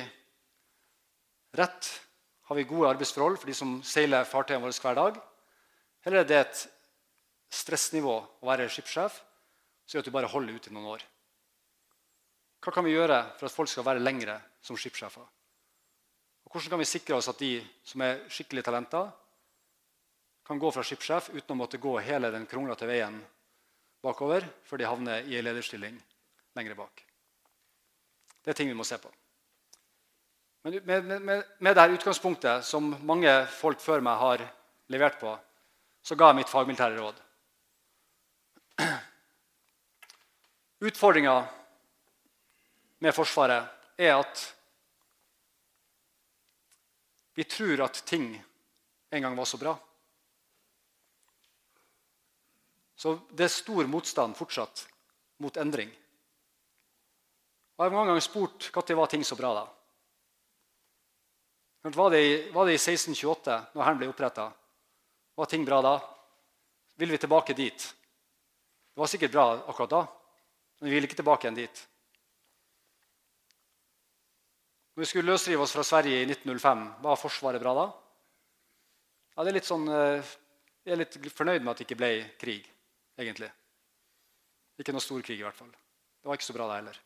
rett? 1.60 1.90
Har 2.48 2.56
vi 2.56 2.64
gode 2.70 2.94
arbeidsforhold 2.94 3.36
for 3.42 3.50
de 3.50 3.56
som 3.58 3.76
seiler 3.84 4.24
fartøyene 4.24 4.64
våre 4.64 4.80
hver 4.80 4.96
dag? 4.96 5.20
Eller 6.06 6.22
er 6.22 6.30
det 6.30 6.38
et 6.38 6.62
stressnivå 7.52 8.16
å 8.40 8.48
være 8.48 8.70
skipssjef 8.72 9.20
som 9.84 9.98
gjør 9.98 10.06
at 10.06 10.08
du 10.08 10.16
bare 10.16 10.32
holder 10.32 10.56
ut 10.56 10.70
i 10.70 10.72
noen 10.72 10.88
år? 10.94 11.04
Hva 12.66 12.72
kan 12.74 12.82
vi 12.82 12.96
gjøre 12.96 13.20
for 13.38 13.46
at 13.46 13.54
folk 13.54 13.70
skal 13.70 13.84
være 13.86 14.02
lengre 14.02 14.34
som 14.58 14.74
skipssjefer? 14.74 15.22
Og 15.22 16.50
hvordan 16.50 16.72
kan 16.72 16.80
vi 16.80 16.88
sikre 16.90 17.14
oss 17.14 17.28
at 17.30 17.38
de 17.38 17.60
som 17.86 18.02
er 18.02 18.24
skikkelige 18.26 18.66
talenter, 18.66 19.06
kan 20.46 20.58
gå 20.58 20.70
fra 20.74 20.82
skipssjef 20.82 21.28
uten 21.30 21.54
å 21.54 21.58
måtte 21.60 21.78
gå 21.78 21.92
hele 22.02 22.32
den 22.34 22.46
kronglete 22.50 22.86
veien 22.90 23.20
bakover 24.02 24.42
før 24.66 24.82
de 24.82 24.88
havner 24.90 25.28
i 25.30 25.38
en 25.38 25.46
lederstilling 25.46 25.94
lengre 26.58 26.74
bak. 26.78 27.04
Det 28.42 28.50
er 28.50 28.58
ting 28.58 28.70
vi 28.70 28.78
må 28.78 28.86
se 28.86 28.98
på. 28.98 29.10
Men 30.66 30.80
med, 30.86 31.06
med, 31.22 31.44
med 31.62 31.78
dette 31.78 31.94
utgangspunktet 32.00 32.66
som 32.66 32.96
mange 33.06 33.30
folk 33.54 33.78
før 33.82 34.02
meg 34.02 34.18
har 34.18 34.42
levert 34.90 35.20
på, 35.22 35.36
så 36.02 36.18
ga 36.18 36.32
jeg 36.32 36.40
mitt 36.40 36.50
fagmilitære 36.50 36.98
råd. 36.98 37.22
Utfordringa 40.90 41.36
med 42.98 43.14
Forsvaret 43.14 43.68
er 43.98 44.14
at 44.16 44.44
vi 47.36 47.44
tror 47.44 47.82
at 47.84 48.00
ting 48.08 48.30
en 49.10 49.22
gang 49.22 49.36
var 49.36 49.44
så 49.44 49.58
bra. 49.60 49.74
Så 52.96 53.18
det 53.30 53.44
er 53.44 53.52
stor 53.52 53.88
motstand 53.92 54.36
fortsatt 54.38 54.86
mot 55.44 55.56
endring. 55.60 55.90
Og 57.76 57.84
Jeg 57.84 57.90
har 57.90 57.96
mange 57.96 58.08
ganger 58.14 58.24
spurt 58.24 58.70
når 58.72 58.96
var 58.96 59.10
ting 59.12 59.24
så 59.24 59.36
bra 59.36 59.52
da. 59.54 59.66
Var 61.86 62.10
det, 62.10 62.20
i, 62.20 62.50
var 62.50 62.66
det 62.66 62.72
i 62.72 62.80
1628, 62.80 63.58
når 63.74 63.84
Hæren 63.84 63.98
ble 64.00 64.08
oppretta? 64.10 64.48
Var 65.36 65.46
ting 65.46 65.64
bra 65.64 65.82
da? 65.84 65.92
Vil 66.96 67.12
vi 67.12 67.20
tilbake 67.20 67.54
dit? 67.54 67.84
Det 68.96 69.00
var 69.00 69.06
sikkert 69.12 69.32
bra 69.36 69.44
akkurat 69.68 69.92
da, 69.92 70.00
men 70.80 70.88
vi 70.88 70.96
vil 70.96 71.06
ikke 71.06 71.20
tilbake 71.20 71.46
igjen 71.46 71.60
dit. 71.60 71.82
Når 74.96 75.04
vi 75.04 75.08
skulle 75.10 75.28
løsrive 75.28 75.60
oss 75.60 75.74
fra 75.76 75.82
Sverige 75.84 76.22
i 76.22 76.24
1905, 76.24 76.84
var 77.04 77.18
Forsvaret 77.20 77.60
bra 77.60 77.74
da? 77.76 77.82
Ja, 79.36 79.44
det 79.44 79.50
er 79.50 79.56
litt 79.58 79.68
sånn, 79.68 79.84
eh, 79.92 80.24
Jeg 80.86 80.94
er 80.94 81.00
litt 81.02 81.16
fornøyd 81.36 81.60
med 81.60 81.72
at 81.72 81.78
det 81.78 81.84
ikke 81.84 81.98
ble 82.00 82.08
krig, 82.40 82.64
egentlig. 83.18 83.50
Ikke 84.80 84.94
noe 84.94 85.04
stor 85.04 85.20
krig, 85.20 85.40
i 85.40 85.42
hvert 85.42 85.58
fall. 85.58 85.68
Det 85.68 86.30
var 86.30 86.38
ikke 86.38 86.46
så 86.46 86.54
bra, 86.56 86.68
det 86.70 86.78
heller. 86.78 87.00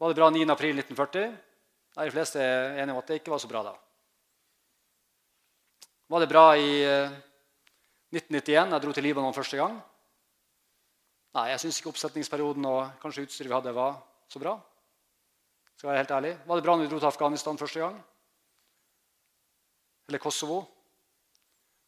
Var 0.00 0.08
det 0.08 0.16
bra 0.18 0.30
9.4.1940? 0.30 1.36
Nei, 1.96 2.04
De 2.04 2.10
fleste 2.10 2.40
er 2.42 2.80
enige 2.80 2.96
om 2.96 2.98
at 2.98 3.06
det 3.06 3.20
ikke 3.20 3.30
var 3.30 3.38
så 3.38 3.50
bra 3.52 3.62
da. 3.62 3.74
Var 6.10 6.20
det 6.20 6.28
bra 6.32 6.44
i 6.56 6.72
1991, 8.10 8.66
eh, 8.66 8.72
jeg 8.72 8.82
dro 8.82 8.92
til 8.92 9.06
Libanon 9.06 9.36
første 9.36 9.60
gang? 9.60 9.78
Nei, 11.38 11.50
jeg 11.52 11.62
syns 11.62 11.78
ikke 11.78 11.92
oppsetningsperioden 11.92 12.66
og 12.66 12.98
kanskje 12.98 13.28
utstyret 13.28 13.46
vi 13.52 13.54
hadde, 13.54 13.76
var 13.76 14.02
så 14.26 14.42
bra. 14.42 14.56
Skal 15.80 15.88
jeg 15.88 15.94
være 15.94 16.00
helt 16.02 16.10
ærlig. 16.10 16.30
Var 16.44 16.58
det 16.58 16.64
bra 16.64 16.72
når 16.76 16.84
vi 16.84 16.88
dro 16.90 16.98
til 17.00 17.08
Afghanistan 17.08 17.58
første 17.58 17.80
gang? 17.80 17.94
Eller 20.08 20.20
Kosovo? 20.20 20.58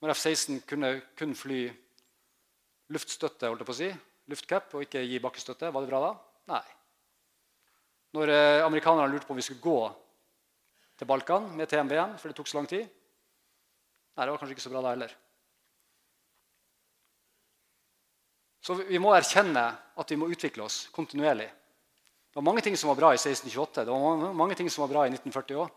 Når 0.01 0.15
F-16 0.15 0.63
kunne 0.71 0.93
kun 1.19 1.35
fly 1.37 1.59
luftstøtte, 2.89 3.51
holdt 3.53 3.61
jeg 3.61 3.69
på 3.69 3.77
å 3.77 3.79
si, 3.83 3.91
luftcap, 4.33 4.73
og 4.73 4.87
ikke 4.87 5.05
gi 5.05 5.21
bakkestøtte, 5.21 5.69
var 5.77 5.85
det 5.85 5.93
bra 5.93 6.03
da? 6.07 6.11
Nei. 6.55 6.63
Når 8.17 8.33
eh, 8.33 8.65
amerikanerne 8.65 9.13
lurte 9.13 9.29
på 9.29 9.37
om 9.37 9.43
vi 9.43 9.45
skulle 9.51 9.67
gå 9.69 9.77
til 10.97 11.13
Balkan 11.13 11.53
med 11.53 11.69
TMB-en, 11.69 12.17
for 12.17 12.33
det 12.33 12.41
tok 12.41 12.49
så 12.49 12.63
lang 12.63 12.73
tid 12.73 12.89
Nei, 12.89 14.25
det 14.25 14.31
var 14.33 14.41
kanskje 14.41 14.57
ikke 14.57 14.71
så 14.71 14.73
bra 14.73 14.87
da 14.87 14.97
heller. 14.97 15.19
Så 18.65 18.81
vi 18.89 19.01
må 19.01 19.13
erkjenne 19.13 19.69
at 20.01 20.17
vi 20.17 20.17
må 20.17 20.33
utvikle 20.33 20.65
oss 20.65 20.87
kontinuerlig. 20.97 21.53
Det 22.33 22.41
var 22.41 22.49
mange 22.49 22.63
ting 22.65 22.77
som 22.81 22.89
var 22.89 22.97
bra 22.97 23.11
i 23.13 23.21
1628, 23.21 23.85
det 23.85 23.93
var 23.93 24.33
mange 24.33 24.55
ting 24.57 24.71
som 24.73 24.87
var 24.87 24.89
bra 24.89 25.03
i 25.05 25.11
1940 25.13 25.59
òg. 25.61 25.75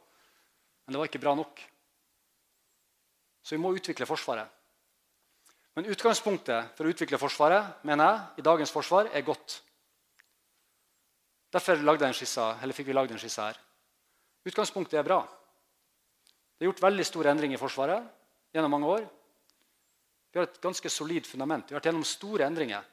Men 0.85 0.95
det 0.95 0.99
var 1.01 1.09
ikke 1.09 1.19
bra 1.19 1.33
nok. 1.35 1.59
Så 3.43 3.57
vi 3.57 3.59
må 3.59 3.73
utvikle 3.75 4.07
Forsvaret. 4.07 4.47
Men 5.75 5.89
utgangspunktet 5.91 6.77
for 6.77 6.87
å 6.87 6.93
utvikle 6.93 7.19
Forsvaret 7.19 7.83
mener 7.83 8.07
jeg, 8.07 8.21
i 8.39 8.45
dagens 8.47 8.71
forsvar 8.71 9.09
er 9.11 9.25
godt. 9.27 9.57
Derfor 11.51 11.83
skissa, 12.15 12.53
fikk 12.71 12.87
vi 12.87 12.95
lagd 12.95 13.11
en 13.11 13.19
skisse 13.19 13.41
her. 13.41 13.59
Utgangspunktet 14.47 14.99
er 14.99 15.03
bra. 15.03 15.19
Det 16.55 16.63
er 16.63 16.69
gjort 16.69 16.85
veldig 16.87 17.05
store 17.05 17.35
endringer 17.35 17.59
i 17.59 17.59
Forsvaret 17.59 18.07
gjennom 18.55 18.71
mange 18.71 18.87
år. 18.87 19.03
Vi 20.31 20.39
har 20.39 20.47
et 20.47 20.61
ganske 20.63 20.89
solid 20.89 21.27
fundament. 21.27 21.67
Vi 21.67 21.75
har 21.75 21.81
vært 21.81 21.91
gjennom 21.91 22.07
store 22.07 22.47
endringer 22.47 22.83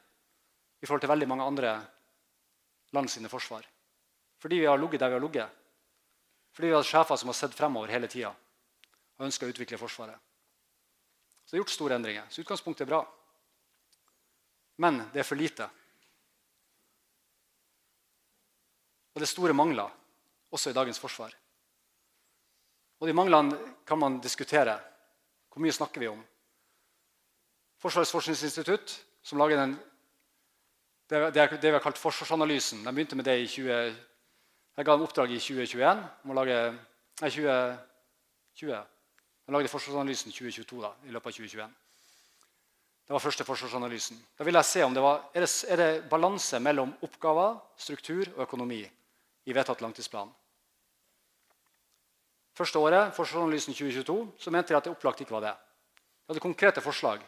i 0.83 0.85
forhold 0.85 1.05
til 1.05 1.11
veldig 1.15 1.27
mange 1.31 1.47
andre 1.47 1.77
land 2.93 3.09
sine 3.11 3.29
forsvar. 3.29 3.65
Fordi 4.39 4.59
vi 4.59 4.65
har 4.65 4.77
ligget 4.77 4.99
der 4.99 5.09
vi 5.09 5.13
har 5.13 5.25
ligget. 5.25 5.49
Fordi 6.53 6.67
vi 6.67 6.73
har 6.73 6.83
sjefer 6.83 7.15
som 7.15 7.29
har 7.29 7.37
sett 7.37 7.55
fremover 7.57 7.89
hele 7.89 8.07
tida 8.07 8.33
og 9.17 9.25
ønska 9.27 9.45
å 9.45 9.51
utvikle 9.53 9.77
Forsvaret. 9.77 10.17
Så 11.43 11.53
det 11.53 11.57
er 11.57 11.61
gjort 11.63 11.73
store 11.73 11.95
endringer. 11.99 12.25
Så 12.29 12.41
utgangspunktet 12.41 12.85
er 12.85 12.91
bra. 12.91 13.01
Men 14.81 15.03
det 15.13 15.21
er 15.21 15.27
for 15.27 15.37
lite. 15.39 15.67
Og 19.13 19.21
det 19.21 19.27
er 19.27 19.33
store 19.33 19.53
mangler 19.53 19.91
også 20.53 20.71
i 20.71 20.77
dagens 20.77 21.01
forsvar. 21.01 21.33
Og 23.01 23.09
de 23.09 23.15
manglene 23.15 23.57
kan 23.85 23.99
man 23.99 24.21
diskutere. 24.23 24.77
Hvor 25.51 25.61
mye 25.61 25.75
snakker 25.75 26.01
vi 26.01 26.09
om? 26.09 26.21
Forsvarets 27.83 28.13
forskningsinstitutt, 28.15 28.95
som 29.21 29.41
lager 29.41 29.59
den, 29.59 29.75
det, 31.13 31.43
det, 31.61 31.69
vi 31.69 31.75
har 31.75 31.83
kalt 31.83 31.99
forsvarsanalysen 32.01 32.81
De 32.85 32.93
begynte 32.93 33.15
med 33.15 33.25
det 33.25 33.37
i 33.43 33.47
20, 33.47 33.95
Jeg 34.77 34.85
ga 34.85 34.95
dem 34.95 35.05
oppdrag 35.05 35.31
i 35.31 35.39
2021 35.39 36.03
om 36.23 36.33
å 36.33 36.37
lage 36.41 36.57
Nei, 37.21 37.29
2020. 37.29 38.73
De 39.45 39.53
lagde 39.53 39.69
forsvarsanalysen 39.69 40.33
2022 40.33 40.79
da, 40.81 40.89
i 41.05 41.11
løpet 41.13 41.29
av 41.29 41.35
2021. 41.37 41.75
Det 43.03 43.13
var 43.13 43.21
første 43.21 43.45
forsvarsanalysen. 43.45 44.17
Da 44.39 44.47
ville 44.47 44.61
jeg 44.63 44.69
se 44.71 44.83
om 44.85 44.95
det 44.95 45.03
var, 45.03 45.27
er 45.35 45.45
det, 45.45 45.49
er 45.69 45.81
det 45.81 45.89
balanse 46.09 46.59
mellom 46.63 46.93
oppgaver, 47.05 47.59
struktur 47.77 48.31
og 48.33 48.41
økonomi 48.47 48.81
i 48.81 49.55
vedtatt 49.55 49.83
langtidsplan. 49.85 50.31
Første 52.57 52.79
året, 52.79 53.13
Forsvarsanalysen 53.17 53.73
2022, 53.73 54.17
så 54.39 54.51
mente 54.53 54.73
jeg 54.73 54.81
at 54.81 54.89
det 54.89 54.93
opplagt 54.93 55.21
ikke 55.21 55.35
var 55.35 55.45
det. 55.45 55.53
Jeg 55.93 56.31
hadde 56.31 56.43
konkrete 56.43 56.83
forslag 56.85 57.21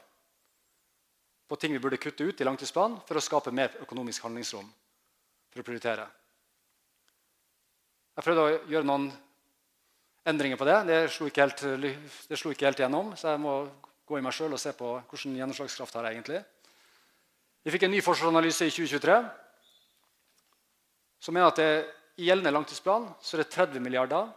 på 1.48 1.56
ting 1.56 1.74
vi 1.74 1.80
burde 1.80 2.02
kutte 2.02 2.24
ut 2.24 2.42
i 2.42 2.48
langtidsplanen 2.48 3.00
for 3.06 3.20
å 3.20 3.24
skape 3.24 3.54
mer 3.54 3.76
økonomisk 3.84 4.26
handlingsrom 4.26 4.68
for 5.52 5.62
å 5.62 5.66
prioritere. 5.66 6.08
Jeg 8.16 8.26
prøvde 8.26 8.44
å 8.46 8.58
gjøre 8.72 8.88
noen 8.88 9.10
endringer 10.26 10.58
på 10.58 10.68
det. 10.68 10.78
Det 10.88 11.00
slo 11.14 11.30
ikke 11.30 11.46
helt, 11.46 11.64
slo 12.34 12.54
ikke 12.54 12.70
helt 12.70 12.82
gjennom, 12.82 13.14
så 13.20 13.34
jeg 13.34 13.44
må 13.44 13.58
gå 14.06 14.20
i 14.20 14.24
meg 14.26 14.34
sjøl 14.36 14.56
og 14.56 14.62
se 14.62 14.74
på 14.78 14.94
hvilken 15.10 15.36
gjennomslagskraft 15.38 15.98
har 15.98 16.08
jeg 16.08 16.18
egentlig. 16.18 16.42
Vi 17.66 17.74
fikk 17.74 17.88
en 17.88 17.96
ny 17.96 18.02
forsvarsanalyse 18.06 18.68
i 18.70 18.74
2023 18.74 19.18
som 21.26 21.34
mener 21.34 21.50
at 21.50 21.60
det 21.62 21.70
i 22.22 22.28
gjeldende 22.30 22.54
langtidsplan 22.54 23.08
så 23.20 23.36
er 23.36 23.44
det 23.44 23.52
30 23.56 23.82
milliarder 23.84 24.30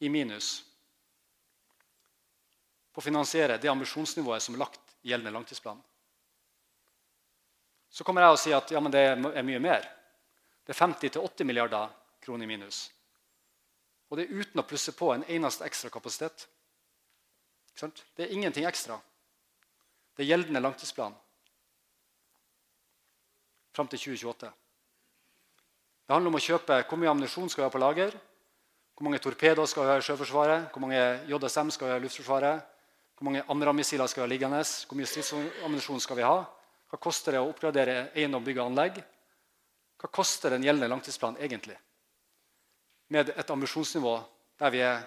i 0.00 0.08
minus 0.10 0.62
på 2.90 3.02
å 3.02 3.04
finansiere 3.04 3.60
det 3.60 3.70
ambisjonsnivået 3.70 4.42
som 4.42 4.56
er 4.56 4.64
lagt 4.64 4.87
gjeldende 5.08 5.32
langtidsplan. 5.34 5.80
Så 7.90 8.04
kommer 8.04 8.22
jeg 8.24 8.36
og 8.36 8.40
sier 8.40 8.58
at 8.60 8.70
ja, 8.70 8.82
det 8.92 9.04
er 9.08 9.46
mye 9.46 9.62
mer. 9.62 9.86
Det 10.64 10.74
er 10.74 10.80
50-80 10.84 11.48
milliarder 11.48 11.88
kroner 12.24 12.44
i 12.44 12.50
minus. 12.50 12.84
Og 14.08 14.18
det 14.18 14.26
er 14.26 14.40
uten 14.40 14.60
å 14.60 14.66
plusse 14.68 14.92
på 14.96 15.10
en 15.14 15.24
eneste 15.28 15.64
ekstra 15.64 15.90
kapasitet. 15.92 16.46
Det 17.78 18.26
er 18.26 18.34
ingenting 18.34 18.66
ekstra. 18.68 18.98
Det 20.16 20.24
er 20.24 20.32
gjeldende 20.32 20.60
langtidsplan 20.60 21.14
fram 23.78 23.86
til 23.86 24.00
2028. 24.02 24.48
Det 26.08 26.16
handler 26.16 26.32
om 26.32 26.38
å 26.38 26.42
kjøpe 26.42 26.80
hvor 26.88 26.98
mye 26.98 27.12
ammunisjon 27.12 27.50
skal 27.52 27.62
vi 27.62 27.66
ha 27.68 27.70
på 27.70 27.80
lager, 27.82 28.16
hvor 28.96 29.06
mange 29.06 29.20
torpedoer 29.22 29.68
skal 29.70 29.84
vi 29.84 29.92
ha 29.92 30.00
i 30.00 30.02
Sjøforsvaret, 30.02 30.64
hvor 30.72 30.82
mange 30.82 30.98
JSM 31.30 31.70
skal 31.70 31.86
vi 31.86 31.92
ha 31.92 31.98
i 32.00 32.02
Luftforsvaret, 32.02 32.64
hvor 33.18 33.26
mange 33.26 33.42
andre 33.50 33.72
missiler 33.74 34.06
skal 34.06 34.22
vi 34.22 34.28
ha 34.28 34.30
liggende, 34.30 34.60
hvor 34.62 34.98
mye 34.98 35.08
stridsammunisjon 35.10 36.00
skal 36.00 36.18
vi 36.20 36.26
ha, 36.26 36.36
hva 36.88 36.98
koster 37.02 37.34
det 37.34 37.40
å 37.42 37.48
oppgradere 37.50 38.12
eiendom, 38.14 38.44
bygg 38.46 38.60
og 38.62 38.70
anlegg, 38.70 39.00
hva 39.98 40.10
koster 40.14 40.54
den 40.54 40.62
gjeldende 40.62 40.92
langtidsplanen 40.92 41.42
egentlig? 41.42 41.74
Med 43.10 43.32
et 43.34 43.50
ambisjonsnivå 43.50 44.14
der 44.62 44.70
vi, 44.70 44.84
er, 44.86 45.02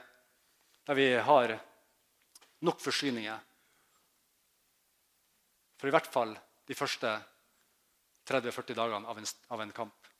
der 0.89 0.99
vi 0.99 1.07
har 1.23 1.55
nok 2.67 2.83
forsyninger 2.83 3.47
for 5.79 5.87
i 5.89 5.95
hvert 5.95 6.11
fall 6.11 6.35
de 6.67 6.77
første 6.77 7.15
30-40 8.27 8.75
dagene 8.77 9.07
av 9.07 9.17
en, 9.17 9.31
av 9.55 9.63
en 9.63 9.71
kamp. 9.73 10.11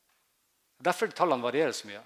Derfor 0.82 1.12
tallene 1.14 1.44
varierer 1.44 1.76
så 1.76 1.92
mye. 1.92 2.02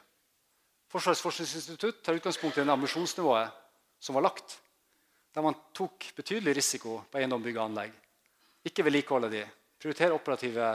Forsvarets 0.92 1.24
forskningsinstitutt 1.24 2.02
tar 2.04 2.18
utgangspunkt 2.18 2.58
i 2.58 2.66
det 2.66 2.74
ambisjonsnivået 2.74 3.54
som 4.04 4.18
var 4.18 4.26
lagt, 4.28 4.58
der 5.36 5.44
man 5.44 5.58
tok 5.76 6.08
betydelig 6.16 6.56
risiko 6.56 7.02
på 7.12 7.20
eiendom, 7.20 7.44
bygg 7.44 7.58
og 7.60 7.66
anlegg. 7.68 7.96
Ikke 8.66 8.86
vedlikeholde 8.88 9.30
de. 9.34 9.42
Prioritere 9.76 10.16
operative, 10.16 10.70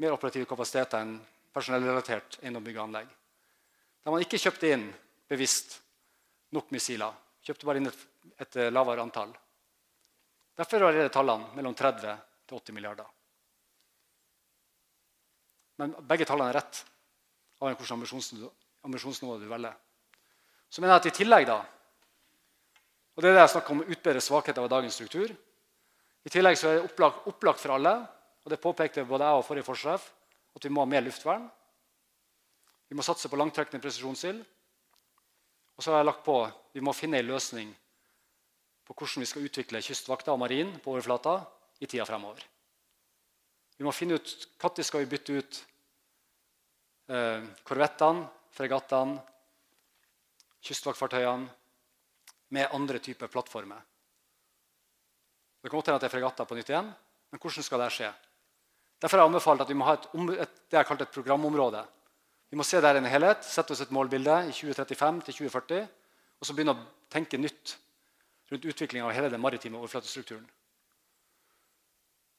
mer 0.00 0.14
operative 0.16 0.48
kapasiteter 0.48 1.04
enn 1.04 1.18
personellrelatert 1.52 2.38
eiendom, 2.40 2.64
bygg 2.64 2.78
og 2.80 2.86
anlegg. 2.86 3.10
Der 4.02 4.14
man 4.14 4.24
ikke 4.24 4.40
kjøpte 4.40 4.72
inn 4.72 4.86
bevisst 5.28 5.76
nok 6.56 6.72
missiler 6.72 7.12
Kjøpte 7.42 7.66
bare 7.66 7.80
inn 7.80 7.90
et, 7.90 8.02
et 8.38 8.56
eh, 8.62 8.68
lavere 8.70 9.02
antall. 9.02 9.32
Derfor 10.54 10.84
varierer 10.86 11.10
tallene 11.10 11.56
mellom 11.56 11.74
30 11.74 12.12
til 12.46 12.58
80 12.60 12.76
milliarder. 12.76 13.08
Men 15.82 15.96
begge 16.06 16.28
tallene 16.28 16.52
er 16.52 16.58
rett, 16.60 16.84
av 17.58 17.72
hvilket 17.72 17.90
ambisjonsnivå 18.86 19.40
du 19.40 19.48
velger. 19.50 19.74
Så 20.70 20.82
mener 20.82 20.94
jeg 20.94 21.02
at 21.02 21.08
i 21.10 21.14
tillegg 21.16 21.48
da, 21.50 21.58
og 23.12 23.22
det 23.22 23.30
er 23.30 23.36
det 23.36 23.44
jeg 23.44 23.54
snakker 23.54 23.74
om 23.74 23.84
utbedre 23.84 24.22
svakheter 24.24 24.64
av 24.64 24.70
dagens 24.72 24.96
struktur, 24.96 25.32
i 26.22 26.30
tillegg 26.30 26.56
så 26.58 26.70
er 26.70 26.78
det 26.78 26.86
opplagt, 26.86 27.26
opplagt 27.26 27.60
for 27.62 27.74
alle, 27.74 27.94
og 28.42 28.50
det 28.50 28.60
påpekte 28.62 29.04
både 29.06 29.26
jeg 29.26 29.40
og 29.40 29.46
forrige 29.46 29.66
forsjef, 29.66 30.04
at 30.54 30.64
vi 30.64 30.70
må 30.70 30.84
ha 30.84 30.90
mer 30.90 31.02
luftvern. 31.04 31.48
Vi 32.90 32.96
må 32.98 33.04
satse 33.06 33.30
på 33.30 33.38
langtrekkende 33.40 33.82
presisjonsild. 33.82 34.42
Og 35.76 35.82
så 35.82 35.92
har 35.92 36.02
jeg 36.02 36.10
lagt 36.10 36.24
på 36.26 36.36
vi 36.74 36.82
må 36.84 36.92
finne 36.94 37.18
en 37.18 37.30
løsning 37.30 37.70
på 38.86 38.94
hvordan 38.94 39.24
vi 39.24 39.28
skal 39.30 39.46
utvikle 39.46 39.82
kystvakta 39.82 40.34
og 40.34 40.42
marin 40.42 40.74
på 40.82 40.92
overflata 40.92 41.38
i 41.80 41.88
tida 41.88 42.04
fremover. 42.06 42.42
Vi 43.78 43.86
må 43.86 43.94
finne 43.96 44.18
ut 44.18 44.34
når 44.62 44.84
skal 44.84 45.08
bytte 45.08 45.38
ut 45.38 45.60
eh, 47.08 47.48
korvettene, 47.64 48.28
fregattene, 48.52 49.16
kystvaktfartøyene 50.62 51.48
med 52.52 52.74
andre 52.76 53.00
typer 53.00 53.30
plattformer. 53.32 53.80
Det 55.62 55.70
kan 55.70 55.78
godt 55.78 55.88
hende 55.88 56.00
at 56.00 56.04
det 56.04 56.10
er 56.10 56.16
fregatter 56.16 56.48
på 56.48 56.58
nytt 56.58 56.70
igjen, 56.72 56.90
men 57.32 57.40
hvordan 57.40 57.64
skal 57.64 57.82
det 57.84 57.90
skje? 57.94 58.10
Derfor 59.02 59.18
har 59.18 59.24
jeg 59.24 59.32
anbefalt 59.32 59.62
at 59.64 59.70
vi 59.70 59.76
må 59.78 59.86
ha 59.86 59.94
et, 59.96 60.08
et, 60.44 60.58
det 60.70 60.78
jeg 60.78 60.98
et 61.00 61.14
programområde. 61.14 61.82
Vi 62.50 62.58
må 62.58 62.66
se 62.66 62.80
det 62.82 62.90
i 62.92 63.00
en 63.00 63.08
helhet, 63.08 63.46
sette 63.46 63.72
oss 63.74 63.80
et 63.82 63.94
målbilde 63.94 64.34
i 64.50 64.52
2035 64.52 65.22
til 65.28 65.38
2040, 65.38 65.86
og 66.38 66.46
så 66.46 66.54
begynne 66.54 66.74
å 66.74 66.84
tenke 67.10 67.40
nytt 67.40 67.76
rundt 68.52 68.66
utviklinga 68.68 69.06
av 69.08 69.14
hele 69.16 69.30
den 69.32 69.40
maritime 69.40 69.78
overflatestrukturen. 69.80 70.44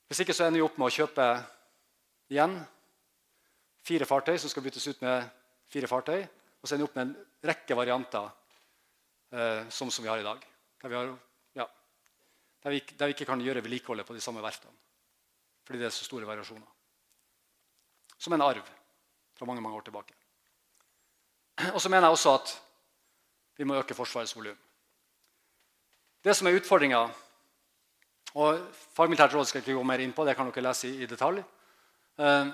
Hvis 0.08 0.22
ikke 0.22 0.36
så 0.38 0.46
ender 0.46 0.62
vi 0.62 0.68
opp 0.68 0.78
med 0.78 0.92
å 0.92 0.94
kjøpe 0.94 1.28
igjen 2.30 2.60
fire 3.88 4.06
fartøy 4.06 4.38
som 4.38 4.52
skal 4.52 4.68
byttes 4.68 4.86
ut 4.92 5.02
med 5.02 5.26
fire 5.74 5.90
fartøy, 5.90 6.22
og 6.22 6.68
så 6.68 6.76
ender 6.76 6.86
vi 6.86 6.92
opp 6.92 7.00
med 7.00 7.08
en 7.08 7.50
rekke 7.50 7.80
varianter 7.80 8.30
eh, 9.34 9.70
som, 9.70 9.92
som 9.92 10.06
vi 10.06 10.12
har 10.14 10.22
i 10.22 10.28
dag. 10.28 10.46
Der 10.84 10.90
vi 10.90 10.96
har 10.96 11.14
der 12.64 12.72
vi, 12.72 12.80
der 12.80 13.06
vi 13.06 13.16
ikke 13.16 13.28
kan 13.28 13.42
gjøre 13.44 13.64
vedlikeholdet 13.64 14.08
på 14.08 14.16
de 14.16 14.22
samme 14.22 14.42
verftene. 14.42 14.72
Fordi 15.68 15.80
det 15.80 15.86
er 15.86 15.96
så 15.96 16.06
store 16.06 16.28
variasjoner. 16.28 16.68
Som 18.18 18.34
en 18.34 18.42
arv 18.42 18.64
fra 19.36 19.46
mange 19.46 19.62
mange 19.62 19.76
år 19.76 19.82
tilbake. 19.82 20.14
Og 21.74 21.82
så 21.82 21.90
mener 21.90 22.08
jeg 22.08 22.12
også 22.12 22.34
at 22.34 22.62
vi 23.58 23.64
må 23.64 23.76
øke 23.76 23.94
Forsvarets 23.94 24.36
volum. 24.36 24.58
Det 26.24 26.36
som 26.36 26.48
er 26.48 26.56
utfordringa 26.56 27.04
og 28.34 28.60
Fagmilitært 28.96 29.34
råd 29.36 29.46
skal 29.46 29.60
jeg 29.60 29.68
ikke 29.68 29.78
gå 29.78 29.84
mer 29.84 30.00
inn 30.00 30.14
på, 30.14 30.26
det 30.26 30.36
kan 30.36 30.48
dere 30.50 30.64
lese 30.64 30.88
i, 30.88 31.04
i 31.04 31.06
detalj. 31.06 31.44
Eh, 32.18 32.48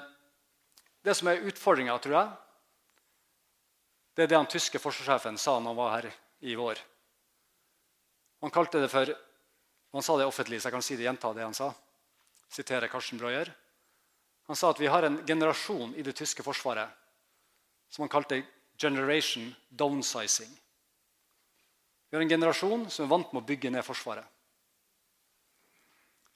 det 1.05 1.15
som 1.15 1.27
er 1.27 1.45
utfordringa, 1.47 1.97
tror 1.97 2.15
jeg, 2.17 2.31
det 4.15 4.23
er 4.23 4.27
det 4.27 4.37
han 4.37 4.49
tyske 4.49 4.81
forsvarssjefen 4.81 5.37
sa 5.37 5.59
når 5.59 5.69
han 5.69 5.77
var 5.77 5.93
her 5.95 6.09
i 6.39 6.55
vår. 6.55 6.79
Han 8.41 8.53
kalte 8.53 8.79
det 8.79 8.91
for 8.91 9.11
han 9.91 10.05
sa 10.05 10.17
det 10.17 10.27
offentlig, 10.29 10.61
så 10.61 10.69
jeg 10.69 10.75
kan 10.75 10.85
si 10.85 10.95
det, 10.95 11.07
gjenta 11.07 11.33
det 11.33 11.43
han 11.43 11.55
sa. 11.57 11.71
Sitere 12.49 12.87
Karsten 12.91 13.17
Breuer. 13.17 13.49
Han 14.45 14.57
sa 14.57 14.69
at 14.69 14.79
vi 14.81 14.89
har 14.89 15.05
en 15.05 15.17
generasjon 15.25 15.95
i 15.97 16.05
det 16.05 16.13
tyske 16.17 16.45
forsvaret 16.45 16.89
som 17.89 18.03
han 18.03 18.09
kalte 18.09 18.43
'generation 18.77 19.55
downsizing'. 19.69 20.59
Vi 22.09 22.17
har 22.17 22.21
en 22.21 22.29
generasjon 22.29 22.89
som 22.89 23.05
er 23.05 23.09
vant 23.09 23.33
med 23.33 23.43
å 23.43 23.45
bygge 23.45 23.69
ned 23.69 23.85
Forsvaret. 23.85 24.25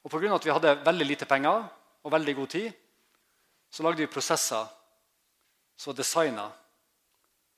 Og 0.03 0.11
Pga. 0.11 0.35
at 0.35 0.45
vi 0.45 0.51
hadde 0.51 0.75
veldig 0.85 1.05
lite 1.05 1.25
penger 1.25 1.63
og 2.03 2.11
veldig 2.11 2.35
god 2.35 2.49
tid, 2.49 2.73
så 3.69 3.83
lagde 3.83 3.97
vi 3.97 4.07
prosesser 4.07 4.67
som 5.75 5.91
var 5.91 5.97
designa 5.97 6.51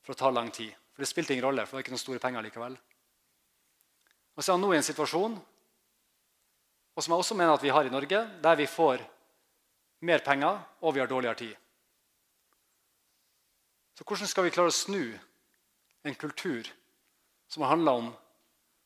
for 0.01 0.13
å 0.13 0.17
ta 0.17 0.29
lang 0.29 0.51
tid. 0.51 0.71
For 0.95 1.03
det 1.03 1.09
spilte 1.11 1.35
ingen 1.35 1.45
rolle, 1.45 1.65
for 1.65 1.75
det 1.75 1.81
var 1.81 1.85
ikke 1.85 1.93
noen 1.93 2.05
store 2.05 2.23
penger 2.23 2.45
likevel. 2.45 2.77
Og 4.35 4.43
så 4.43 4.51
er 4.51 4.55
han 4.55 4.63
nå 4.63 4.71
i 4.73 4.79
en 4.79 4.87
situasjon 4.87 5.35
og 6.95 7.03
som 7.03 7.11
jeg 7.11 7.19
også 7.19 7.35
mener 7.35 7.57
at 7.57 7.63
vi 7.63 7.73
har 7.75 7.87
i 7.87 7.91
Norge, 7.91 8.21
der 8.39 8.55
vi 8.55 8.67
får 8.71 9.03
mer 10.07 10.21
penger 10.23 10.61
og 10.81 10.95
vi 10.95 11.01
har 11.01 11.09
dårligere 11.11 11.35
tid. 11.35 11.55
Så 13.95 14.03
hvordan 14.03 14.27
skal 14.27 14.47
vi 14.47 14.53
klare 14.55 14.71
å 14.71 14.75
snu 14.75 15.01
en 16.05 16.15
kultur 16.15 16.67
som 17.51 17.67
handler 17.67 17.99
om 17.99 18.07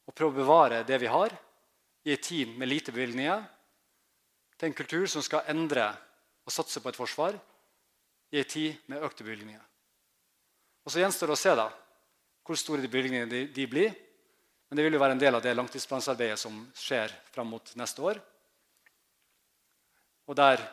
å 0.10 0.14
prøve 0.14 0.34
å 0.34 0.42
bevare 0.42 0.82
det 0.88 0.98
vi 1.02 1.10
har, 1.10 1.34
i 2.08 2.14
en 2.16 2.24
tid 2.24 2.54
med 2.58 2.70
lite 2.70 2.94
bevilgninger, 2.96 3.44
til 4.58 4.70
en 4.70 4.78
kultur 4.78 5.06
som 5.12 5.22
skal 5.22 5.46
endre 5.52 5.86
og 6.48 6.54
satse 6.54 6.82
på 6.82 6.90
et 6.90 6.98
forsvar 6.98 7.38
i 8.34 8.40
en 8.42 8.50
tid 8.50 8.90
med 8.90 9.04
økte 9.06 9.26
bevilgninger? 9.28 9.62
Og 10.86 10.92
Så 10.92 11.04
gjenstår 11.04 11.30
det 11.30 11.38
å 11.38 11.42
se 11.44 11.56
da, 11.60 11.68
hvor 12.50 12.58
store 12.58 12.82
de 12.82 12.90
bevilgningene 12.90 13.46
de, 13.54 13.66
blir. 13.70 13.94
Men 14.70 14.80
det 14.80 14.86
vil 14.88 14.96
jo 14.98 15.02
være 15.04 15.14
en 15.14 15.22
del 15.22 15.38
av 15.38 15.44
det 15.46 15.54
langtidsplansarbeidet 15.54 16.40
som 16.42 16.56
skjer 16.74 17.14
fram 17.30 17.52
mot 17.54 17.76
neste 17.78 18.02
år. 18.02 18.18
Og 20.26 20.38
der 20.38 20.64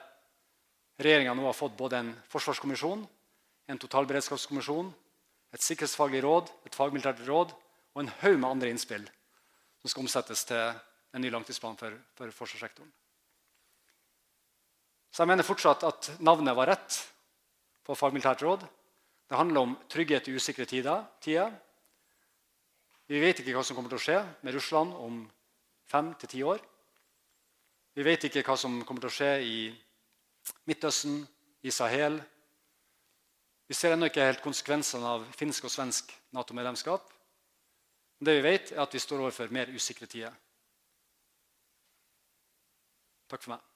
regjeringa 0.97 1.35
nå 1.37 1.45
har 1.45 1.57
fått 1.57 1.77
både 1.77 2.01
en 2.01 2.15
forsvarskommisjon, 2.33 3.03
en 3.69 3.81
totalberedskapskommisjon, 3.83 4.89
et 5.53 5.65
sikkerhetsfaglig 5.65 6.23
råd, 6.25 6.49
et 6.65 6.77
fagmilitært 6.77 7.21
råd 7.29 7.53
og 7.53 8.01
en 8.01 8.13
haug 8.23 8.39
med 8.39 8.49
andre 8.49 8.73
innspill 8.73 9.05
som 9.83 9.93
skal 9.93 10.07
omsettes 10.07 10.47
til 10.49 10.63
en 11.13 11.23
ny 11.25 11.29
langtidsplan 11.33 11.77
for, 11.77 11.93
for 12.17 12.33
forsvarssektoren. 12.39 12.89
Så 15.13 15.25
jeg 15.25 15.33
mener 15.33 15.49
fortsatt 15.49 15.85
at 15.89 16.11
navnet 16.25 16.57
var 16.57 16.73
rett 16.73 16.99
på 17.85 17.97
fagmilitært 17.97 18.49
råd. 18.49 18.65
Det 19.29 19.37
handler 19.37 19.61
om 19.61 19.79
trygghet 19.93 20.33
i 20.33 20.37
usikre 20.41 20.65
tider. 20.69 21.05
Vi 23.07 23.21
vet 23.23 23.39
ikke 23.39 23.55
hva 23.55 23.63
som 23.63 23.77
kommer 23.79 23.93
til 23.93 24.01
å 24.01 24.03
skje 24.03 24.21
med 24.43 24.57
Russland 24.57 24.95
om 24.99 25.21
fem 25.87 26.11
til 26.19 26.31
ti 26.33 26.41
år. 26.43 26.63
Vi 27.97 28.05
vet 28.05 28.27
ikke 28.27 28.43
hva 28.45 28.57
som 28.59 28.81
kommer 28.85 29.05
til 29.05 29.13
å 29.13 29.17
skje 29.17 29.31
i 29.47 29.59
Midtøsten, 30.67 31.21
i 31.67 31.71
Sahel. 31.75 32.19
Vi 33.67 33.75
ser 33.75 33.95
ennå 33.95 34.11
ikke 34.11 34.27
helt 34.27 34.43
konsekvensene 34.45 35.15
av 35.17 35.29
finsk 35.39 35.67
og 35.67 35.73
svensk 35.73 36.11
Nato-medlemskap. 36.35 37.07
Men 38.19 38.29
det 38.29 38.37
vi 38.39 38.45
vet, 38.47 38.75
er 38.75 38.83
at 38.85 38.95
vi 38.95 39.03
står 39.03 39.23
overfor 39.25 39.55
mer 39.55 39.71
usikre 39.75 40.07
tider. 40.11 40.35
Takk 43.31 43.43
for 43.43 43.57
meg. 43.57 43.76